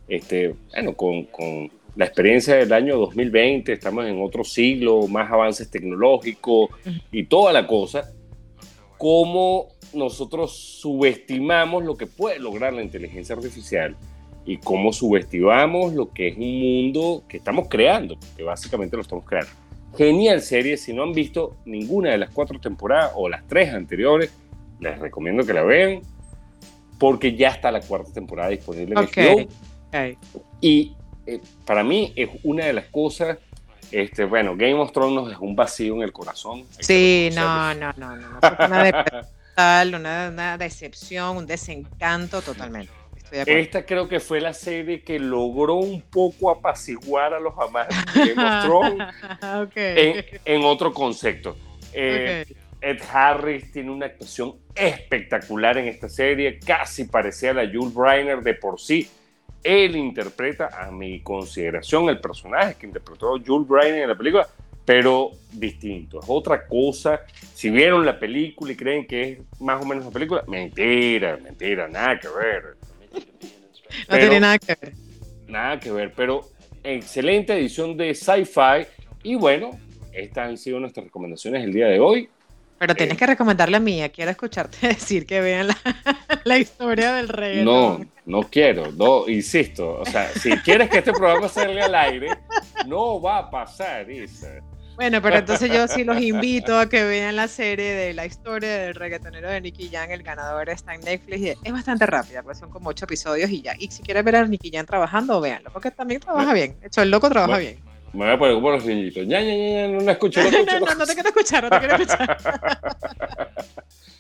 este, 0.09 0.55
bueno, 0.73 0.94
con, 0.94 1.25
con 1.25 1.71
la 1.94 2.07
experiencia 2.07 2.57
del 2.57 2.73
año 2.73 2.97
2020, 2.97 3.71
estamos 3.71 4.07
en 4.07 4.23
otro 4.23 4.44
siglo, 4.44 5.07
más 5.09 5.31
avances 5.31 5.71
tecnológicos 5.71 6.71
y 7.12 7.25
toda 7.25 7.53
la 7.53 7.66
cosa, 7.66 8.11
cómo 8.97 9.68
nosotros 9.92 10.53
subestimamos 10.53 11.85
lo 11.85 11.96
que 11.96 12.07
puede 12.07 12.38
lograr 12.38 12.72
la 12.72 12.83
inteligencia 12.83 13.35
artificial 13.35 13.96
y 14.44 14.59
cómo 14.59 14.92
subestimamos 14.92 15.92
lo 15.92 16.11
que 16.12 16.29
es 16.29 16.37
un 16.37 16.61
mundo 16.61 17.22
que 17.29 17.37
estamos 17.37 17.68
creando, 17.68 18.18
que 18.37 18.42
básicamente 18.42 18.96
lo 18.96 19.03
estamos 19.03 19.24
creando. 19.24 19.51
Genial 19.96 20.40
serie, 20.42 20.77
si 20.77 20.92
no 20.92 21.03
han 21.03 21.12
visto 21.12 21.57
ninguna 21.64 22.11
de 22.11 22.18
las 22.18 22.31
cuatro 22.31 22.59
temporadas 22.59 23.12
o 23.14 23.29
las 23.29 23.46
tres 23.46 23.72
anteriores, 23.74 24.33
les 24.81 24.98
recomiendo 24.98 25.44
que 25.44 25.53
la 25.53 25.62
vean 25.62 26.03
porque 26.98 27.37
ya 27.37 27.48
está 27.48 27.70
la 27.70 27.81
cuarta 27.81 28.12
temporada 28.12 28.51
disponible 28.51 28.94
en 28.94 28.98
okay. 28.98 29.48
Y 30.61 30.94
eh, 31.27 31.40
para 31.64 31.85
mí 31.85 32.12
es 32.16 32.31
una 32.42 32.64
de 32.64 32.72
las 32.72 32.87
cosas, 32.87 33.38
este, 33.90 34.24
bueno, 34.24 34.57
Game 34.57 34.74
of 34.74 34.92
Thrones 34.92 35.33
es 35.33 35.38
un 35.38 35.55
vacío 35.55 35.94
en 35.94 36.03
el 36.03 36.12
corazón. 36.12 36.64
Sí, 36.81 37.31
no, 37.35 37.74
no, 37.74 37.92
no, 37.96 38.16
no, 38.16 38.31
no, 38.31 38.40
una, 39.59 39.99
una, 39.99 40.29
una 40.29 40.59
decepción, 40.59 41.37
un 41.37 41.47
desencanto 41.47 42.40
totalmente. 42.42 42.92
Esta 43.31 43.85
creo 43.85 44.09
que 44.09 44.21
fue 44.21 44.40
la 44.40 44.55
serie 44.55 45.03
que 45.03 45.18
logró 45.18 45.75
un 45.75 46.01
poco 46.01 46.51
apaciguar 46.51 47.35
a 47.35 47.40
los 47.40 47.53
amantes 47.59 47.97
de 48.14 48.35
Game 48.35 48.49
of 48.49 48.64
Thrones 48.64 49.14
en, 50.44 50.64
otro 50.64 50.94
concepto. 50.94 51.57
Eh, 51.92 52.47
Ed 52.81 53.01
Harris 53.12 53.71
tiene 53.73 53.90
una 53.90 54.07
actuación 54.07 54.55
espectacular 54.75 55.77
en 55.79 55.88
esta 55.88 56.09
serie, 56.09 56.59
casi 56.64 57.05
parecía 57.05 57.53
la 57.53 57.68
Jules 57.71 57.92
Briner 57.92 58.40
de 58.40 58.55
por 58.55 58.81
sí. 58.81 59.11
Él 59.62 59.97
interpreta, 59.97 60.71
a 60.73 60.90
mi 60.90 61.21
consideración, 61.21 62.09
el 62.09 62.21
personaje 62.21 62.77
que 62.77 62.87
interpretó 62.87 63.37
Jules 63.44 63.68
Briner 63.68 64.03
en 64.03 64.09
la 64.09 64.16
película, 64.16 64.49
pero 64.88 65.33
distinto. 65.53 66.18
Es 66.18 66.24
otra 66.29 66.66
cosa. 66.66 67.20
Si 67.53 67.68
vieron 67.68 68.07
la 68.07 68.18
película 68.18 68.72
y 68.72 68.74
creen 68.74 69.07
que 69.07 69.33
es 69.33 69.61
más 69.61 69.83
o 69.83 69.87
menos 69.87 70.07
una 70.07 70.14
película, 70.14 70.42
mentira, 70.48 71.37
mentira, 71.37 71.87
nada 71.88 72.18
que 72.18 72.29
ver. 72.29 72.62
no 74.09 74.16
tiene 74.16 74.40
nada 74.40 74.59
que 74.59 74.74
ver. 74.81 74.94
Nada 75.46 75.79
que 75.79 75.92
ver, 75.92 76.14
pero 76.16 76.48
excelente 76.83 77.53
edición 77.53 77.98
de 77.98 78.14
Sci-Fi. 78.14 78.87
Y 79.24 79.35
bueno, 79.35 79.79
estas 80.11 80.48
han 80.48 80.57
sido 80.57 80.81
nuestras 80.81 81.05
recomendaciones 81.05 81.64
el 81.64 81.74
día 81.74 81.88
de 81.88 82.01
hoy. 82.01 82.31
Pero 82.79 82.94
tienes 82.94 83.16
eh, 83.16 83.18
que 83.18 83.27
recomendarle 83.27 83.77
a 83.77 83.81
mía. 83.81 84.09
Quiero 84.09 84.31
escucharte 84.31 84.79
decir 84.88 85.27
que 85.27 85.42
vean 85.42 85.68
la, 86.44 86.59
historia 86.59 87.12
del 87.12 87.29
rey. 87.29 87.62
No, 87.62 88.01
no 88.24 88.40
quiero. 88.44 88.90
No, 88.92 89.29
insisto. 89.29 89.98
O 90.01 90.07
sea, 90.07 90.31
si 90.31 90.51
quieres 90.61 90.88
que 90.88 90.96
este 90.96 91.12
programa 91.12 91.46
salga 91.46 91.85
al 91.85 91.94
aire, 91.94 92.29
no 92.87 93.20
va 93.20 93.37
a 93.37 93.51
pasar, 93.51 94.11
Isa. 94.11 94.62
Bueno, 94.98 95.22
pero 95.22 95.37
entonces 95.37 95.70
yo 95.70 95.87
sí 95.87 96.02
los 96.02 96.20
invito 96.20 96.76
a 96.76 96.88
que 96.88 97.04
vean 97.04 97.37
la 97.37 97.46
serie 97.46 97.94
de 97.94 98.12
la 98.14 98.26
historia 98.26 98.78
del 98.78 98.96
reggaetonero 98.96 99.48
de 99.48 99.61
Nicky 99.61 99.90
Jam, 99.90 100.11
el 100.11 100.24
ganador 100.24 100.68
está 100.70 100.92
en 100.92 101.02
Netflix. 101.02 101.40
Y 101.40 101.48
es 101.50 101.72
bastante 101.72 102.04
rápida, 102.04 102.42
pues 102.42 102.58
son 102.58 102.68
como 102.68 102.90
ocho 102.90 103.04
episodios 103.04 103.48
y 103.48 103.62
ya. 103.62 103.74
Y 103.78 103.92
si 103.92 104.02
quieres 104.02 104.24
ver 104.24 104.34
a 104.34 104.44
Nicky 104.44 104.72
Jam 104.72 104.87
trabajando, 104.87 105.40
véanlo, 105.40 105.70
porque 105.72 105.92
también 105.92 106.20
trabaja 106.20 106.52
bien. 106.52 106.80
De 106.80 106.88
hecho, 106.88 107.02
el 107.02 107.12
loco 107.12 107.30
trabaja 107.30 107.58
bien. 107.58 107.78
Me 108.12 108.24
voy 108.24 108.34
a 108.34 108.38
poner 108.40 108.54
como 108.56 108.70
los 108.72 108.84
niñitos. 108.84 109.24
Ya, 109.28 109.40
ya, 109.40 109.54
ya, 109.54 109.87
no 109.87 110.00
la 110.00 110.12
escucho. 110.12 110.42
No, 110.42 110.50
no, 110.50 110.80
no, 110.80 110.94
no, 110.96 111.06
te 111.06 111.14
quiero 111.14 111.28
escuchar, 111.28 111.62
no 111.62 111.70
te 111.70 111.78
quiero 111.78 111.94
escuchar. 111.94 112.37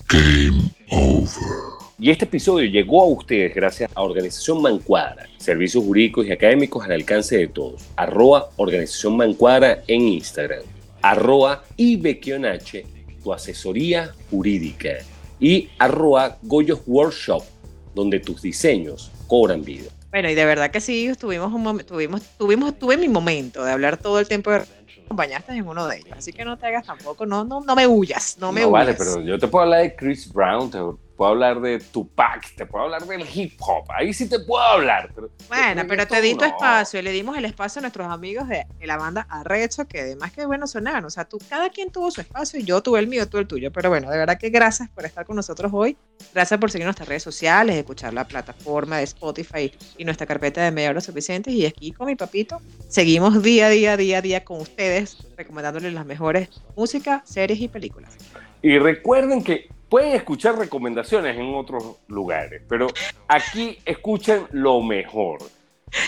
Game 0.08 0.70
over. 0.92 1.77
Y 2.00 2.10
este 2.10 2.26
episodio 2.26 2.70
llegó 2.70 3.02
a 3.02 3.06
ustedes 3.06 3.52
gracias 3.52 3.90
a 3.92 4.02
Organización 4.02 4.62
Mancuadra, 4.62 5.26
servicios 5.36 5.82
jurídicos 5.82 6.26
y 6.26 6.30
académicos 6.30 6.84
al 6.84 6.92
alcance 6.92 7.36
de 7.36 7.48
todos. 7.48 7.88
Arroba 7.96 8.50
Organización 8.54 9.16
Mancuadra 9.16 9.82
en 9.88 10.02
Instagram. 10.02 10.62
Arroba 11.02 11.64
IBQNH, 11.76 12.84
tu 13.20 13.32
asesoría 13.32 14.14
jurídica. 14.30 14.90
Y 15.40 15.70
arroba 15.80 16.38
Goyos 16.42 16.82
Workshop, 16.86 17.42
donde 17.96 18.20
tus 18.20 18.42
diseños 18.42 19.10
cobran 19.26 19.64
vida. 19.64 19.90
Bueno, 20.12 20.30
y 20.30 20.36
de 20.36 20.44
verdad 20.44 20.70
que 20.70 20.80
sí, 20.80 21.10
tuvimos 21.18 21.52
un 21.52 21.64
momento, 21.64 21.94
tuvimos, 21.94 22.22
tuvimos, 22.38 22.78
tuve 22.78 22.96
mi 22.96 23.08
momento 23.08 23.64
de 23.64 23.72
hablar 23.72 23.96
todo 23.96 24.20
el 24.20 24.28
tiempo 24.28 24.52
de 24.52 24.62
acompañaste 25.04 25.52
en 25.52 25.66
uno 25.66 25.88
de 25.88 25.96
ellos. 25.96 26.12
Así 26.16 26.32
que 26.32 26.44
no 26.44 26.56
te 26.56 26.66
hagas 26.66 26.86
tampoco, 26.86 27.26
no, 27.26 27.44
no, 27.44 27.60
no 27.60 27.74
me 27.74 27.88
huyas, 27.88 28.36
no 28.38 28.52
me 28.52 28.60
no, 28.60 28.70
Vale, 28.70 28.94
pero 28.94 29.20
yo 29.20 29.36
te 29.36 29.48
puedo 29.48 29.64
hablar 29.64 29.82
de 29.82 29.96
Chris 29.96 30.32
Brown, 30.32 30.70
te 30.70 30.78
puedo 31.18 31.32
hablar 31.32 31.60
de 31.60 31.80
Tupac, 31.80 32.54
te 32.54 32.64
puedo 32.64 32.84
hablar 32.84 33.04
del 33.04 33.26
hip 33.34 33.54
hop, 33.58 33.90
ahí 33.90 34.12
sí 34.12 34.28
te 34.28 34.38
puedo 34.38 34.62
hablar. 34.62 35.10
Pero 35.12 35.28
bueno, 35.48 35.82
pero 35.88 36.06
te 36.06 36.20
di 36.20 36.36
tu 36.36 36.44
espacio, 36.44 37.02
le 37.02 37.10
dimos 37.10 37.36
el 37.36 37.44
espacio 37.44 37.80
a 37.80 37.82
nuestros 37.82 38.06
amigos 38.06 38.46
de, 38.46 38.64
la 38.82 38.96
banda 38.96 39.26
Arrecho, 39.28 39.88
que 39.88 40.02
además 40.02 40.30
que 40.30 40.46
bueno 40.46 40.68
sonaban, 40.68 41.04
o 41.04 41.10
sea, 41.10 41.24
tú, 41.24 41.38
cada 41.50 41.70
quien 41.70 41.90
tuvo 41.90 42.12
su 42.12 42.20
espacio 42.20 42.60
y 42.60 42.62
yo 42.62 42.80
tuve 42.84 43.00
el 43.00 43.08
mío, 43.08 43.28
tú 43.28 43.38
el 43.38 43.48
tuyo, 43.48 43.72
pero 43.72 43.88
bueno, 43.88 44.08
de 44.08 44.16
verdad 44.16 44.38
que 44.38 44.48
gracias 44.50 44.88
por 44.90 45.04
estar 45.04 45.26
con 45.26 45.34
nosotros 45.34 45.72
hoy, 45.74 45.96
gracias 46.32 46.60
por 46.60 46.70
seguir 46.70 46.84
nuestras 46.84 47.08
redes 47.08 47.24
sociales, 47.24 47.74
escuchar 47.74 48.14
la 48.14 48.28
plataforma 48.28 48.98
de 48.98 49.02
Spotify 49.02 49.72
y 49.96 50.04
nuestra 50.04 50.24
carpeta 50.24 50.62
de 50.62 50.70
media 50.70 50.90
hora 50.90 51.00
suficientes 51.00 51.52
y 51.52 51.66
aquí 51.66 51.90
con 51.90 52.06
mi 52.06 52.14
papito, 52.14 52.62
seguimos 52.86 53.42
día 53.42 53.66
a 53.66 53.70
día, 53.70 53.96
día 53.96 54.18
a 54.18 54.22
día 54.22 54.44
con 54.44 54.60
ustedes, 54.60 55.18
recomendándoles 55.36 55.92
las 55.92 56.06
mejores 56.06 56.48
música, 56.76 57.22
series 57.24 57.60
y 57.60 57.66
películas. 57.66 58.16
Y 58.62 58.78
recuerden 58.78 59.42
que 59.42 59.68
pueden 59.88 60.12
escuchar 60.12 60.58
recomendaciones 60.58 61.36
en 61.36 61.54
otros 61.54 61.96
lugares, 62.08 62.62
pero 62.68 62.88
aquí 63.26 63.78
escuchen 63.84 64.46
lo 64.52 64.80
mejor. 64.80 65.38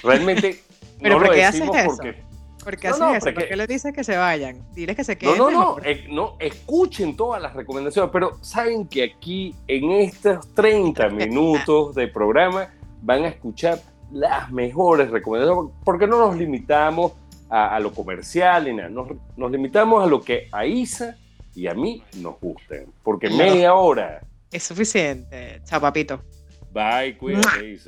Realmente 0.03 0.61
¿Pero 1.01 1.19
no 1.19 1.27
por 1.27 1.35
qué 1.35 1.45
haces 1.45 1.63
eso? 1.63 1.97
porque... 1.97 2.31
¿Por 2.63 2.77
qué 2.77 2.89
haces 2.89 3.01
eso? 3.17 3.35
¿Por 3.35 3.49
qué 3.49 3.57
les 3.57 3.69
dices 3.69 3.93
que 3.95 4.05
se 4.05 4.19
vayan? 4.19 4.63
Diles 4.75 4.95
que 4.95 5.03
se 5.03 5.17
queden. 5.17 5.39
No, 5.39 5.51
no, 5.51 5.77
no, 5.77 5.83
eh, 5.83 6.07
no, 6.11 6.37
escuchen 6.39 7.17
todas 7.17 7.41
las 7.41 7.55
recomendaciones, 7.55 8.11
pero 8.13 8.37
saben 8.43 8.87
que 8.87 9.03
aquí 9.03 9.55
en 9.67 9.93
estos 9.93 10.53
30 10.55 11.09
minutos 11.11 11.95
de 11.95 12.09
programa 12.09 12.69
van 13.01 13.25
a 13.25 13.29
escuchar 13.29 13.81
las 14.13 14.51
mejores 14.53 15.11
recomendaciones, 15.11 15.73
porque 15.85 16.07
no 16.07 16.19
nos 16.19 16.37
limitamos 16.37 17.13
a, 17.49 17.81
lo 17.81 17.93
comercial, 17.93 18.67
ni 18.67 18.75
nada, 18.75 18.91
nos, 18.91 19.09
nos 19.37 19.51
limitamos 19.51 20.05
a 20.05 20.07
lo 20.07 20.21
que 20.21 20.49
a 20.53 20.67
Isa 20.67 21.17
y 21.61 21.67
a 21.67 21.75
mí 21.75 22.03
nos 22.17 22.41
gusten. 22.41 22.91
Porque 23.03 23.29
media 23.29 23.75
hora. 23.75 24.23
Es 24.51 24.63
suficiente. 24.63 25.61
Chao, 25.65 25.79
papito. 25.79 26.23
Bye, 26.73 27.17
cuídate, 27.19 27.79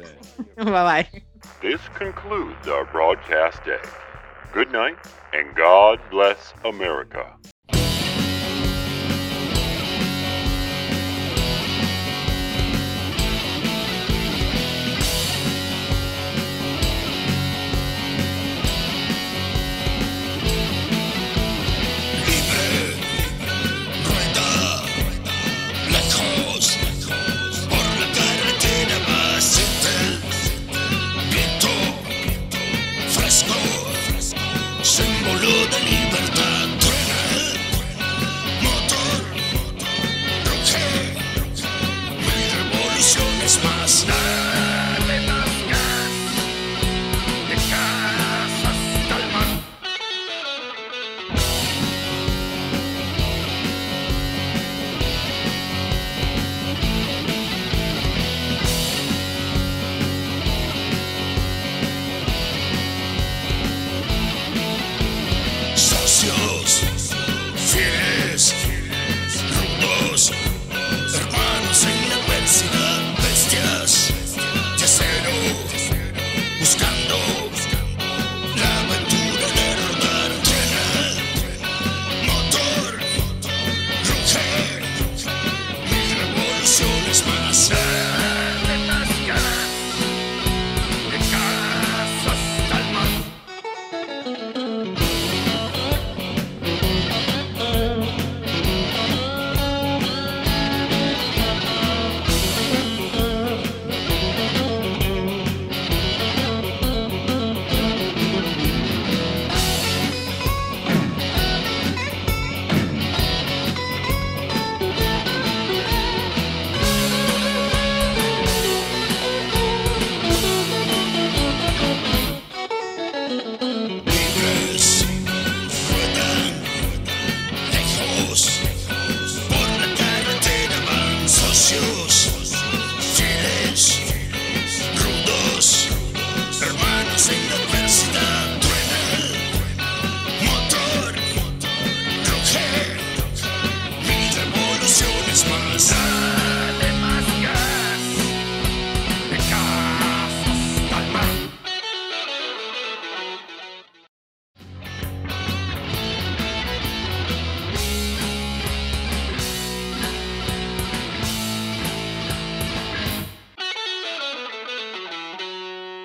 bye 0.57 0.65
bye. 0.65 1.25
This 1.63 1.81
concludes 1.97 2.69
our 2.69 2.85
broadcast 2.93 3.65
day. 3.65 3.81
Good 4.53 4.71
night 4.73 4.99
and 5.33 5.57
God 5.57 5.99
bless 6.11 6.53
America. 6.65 7.39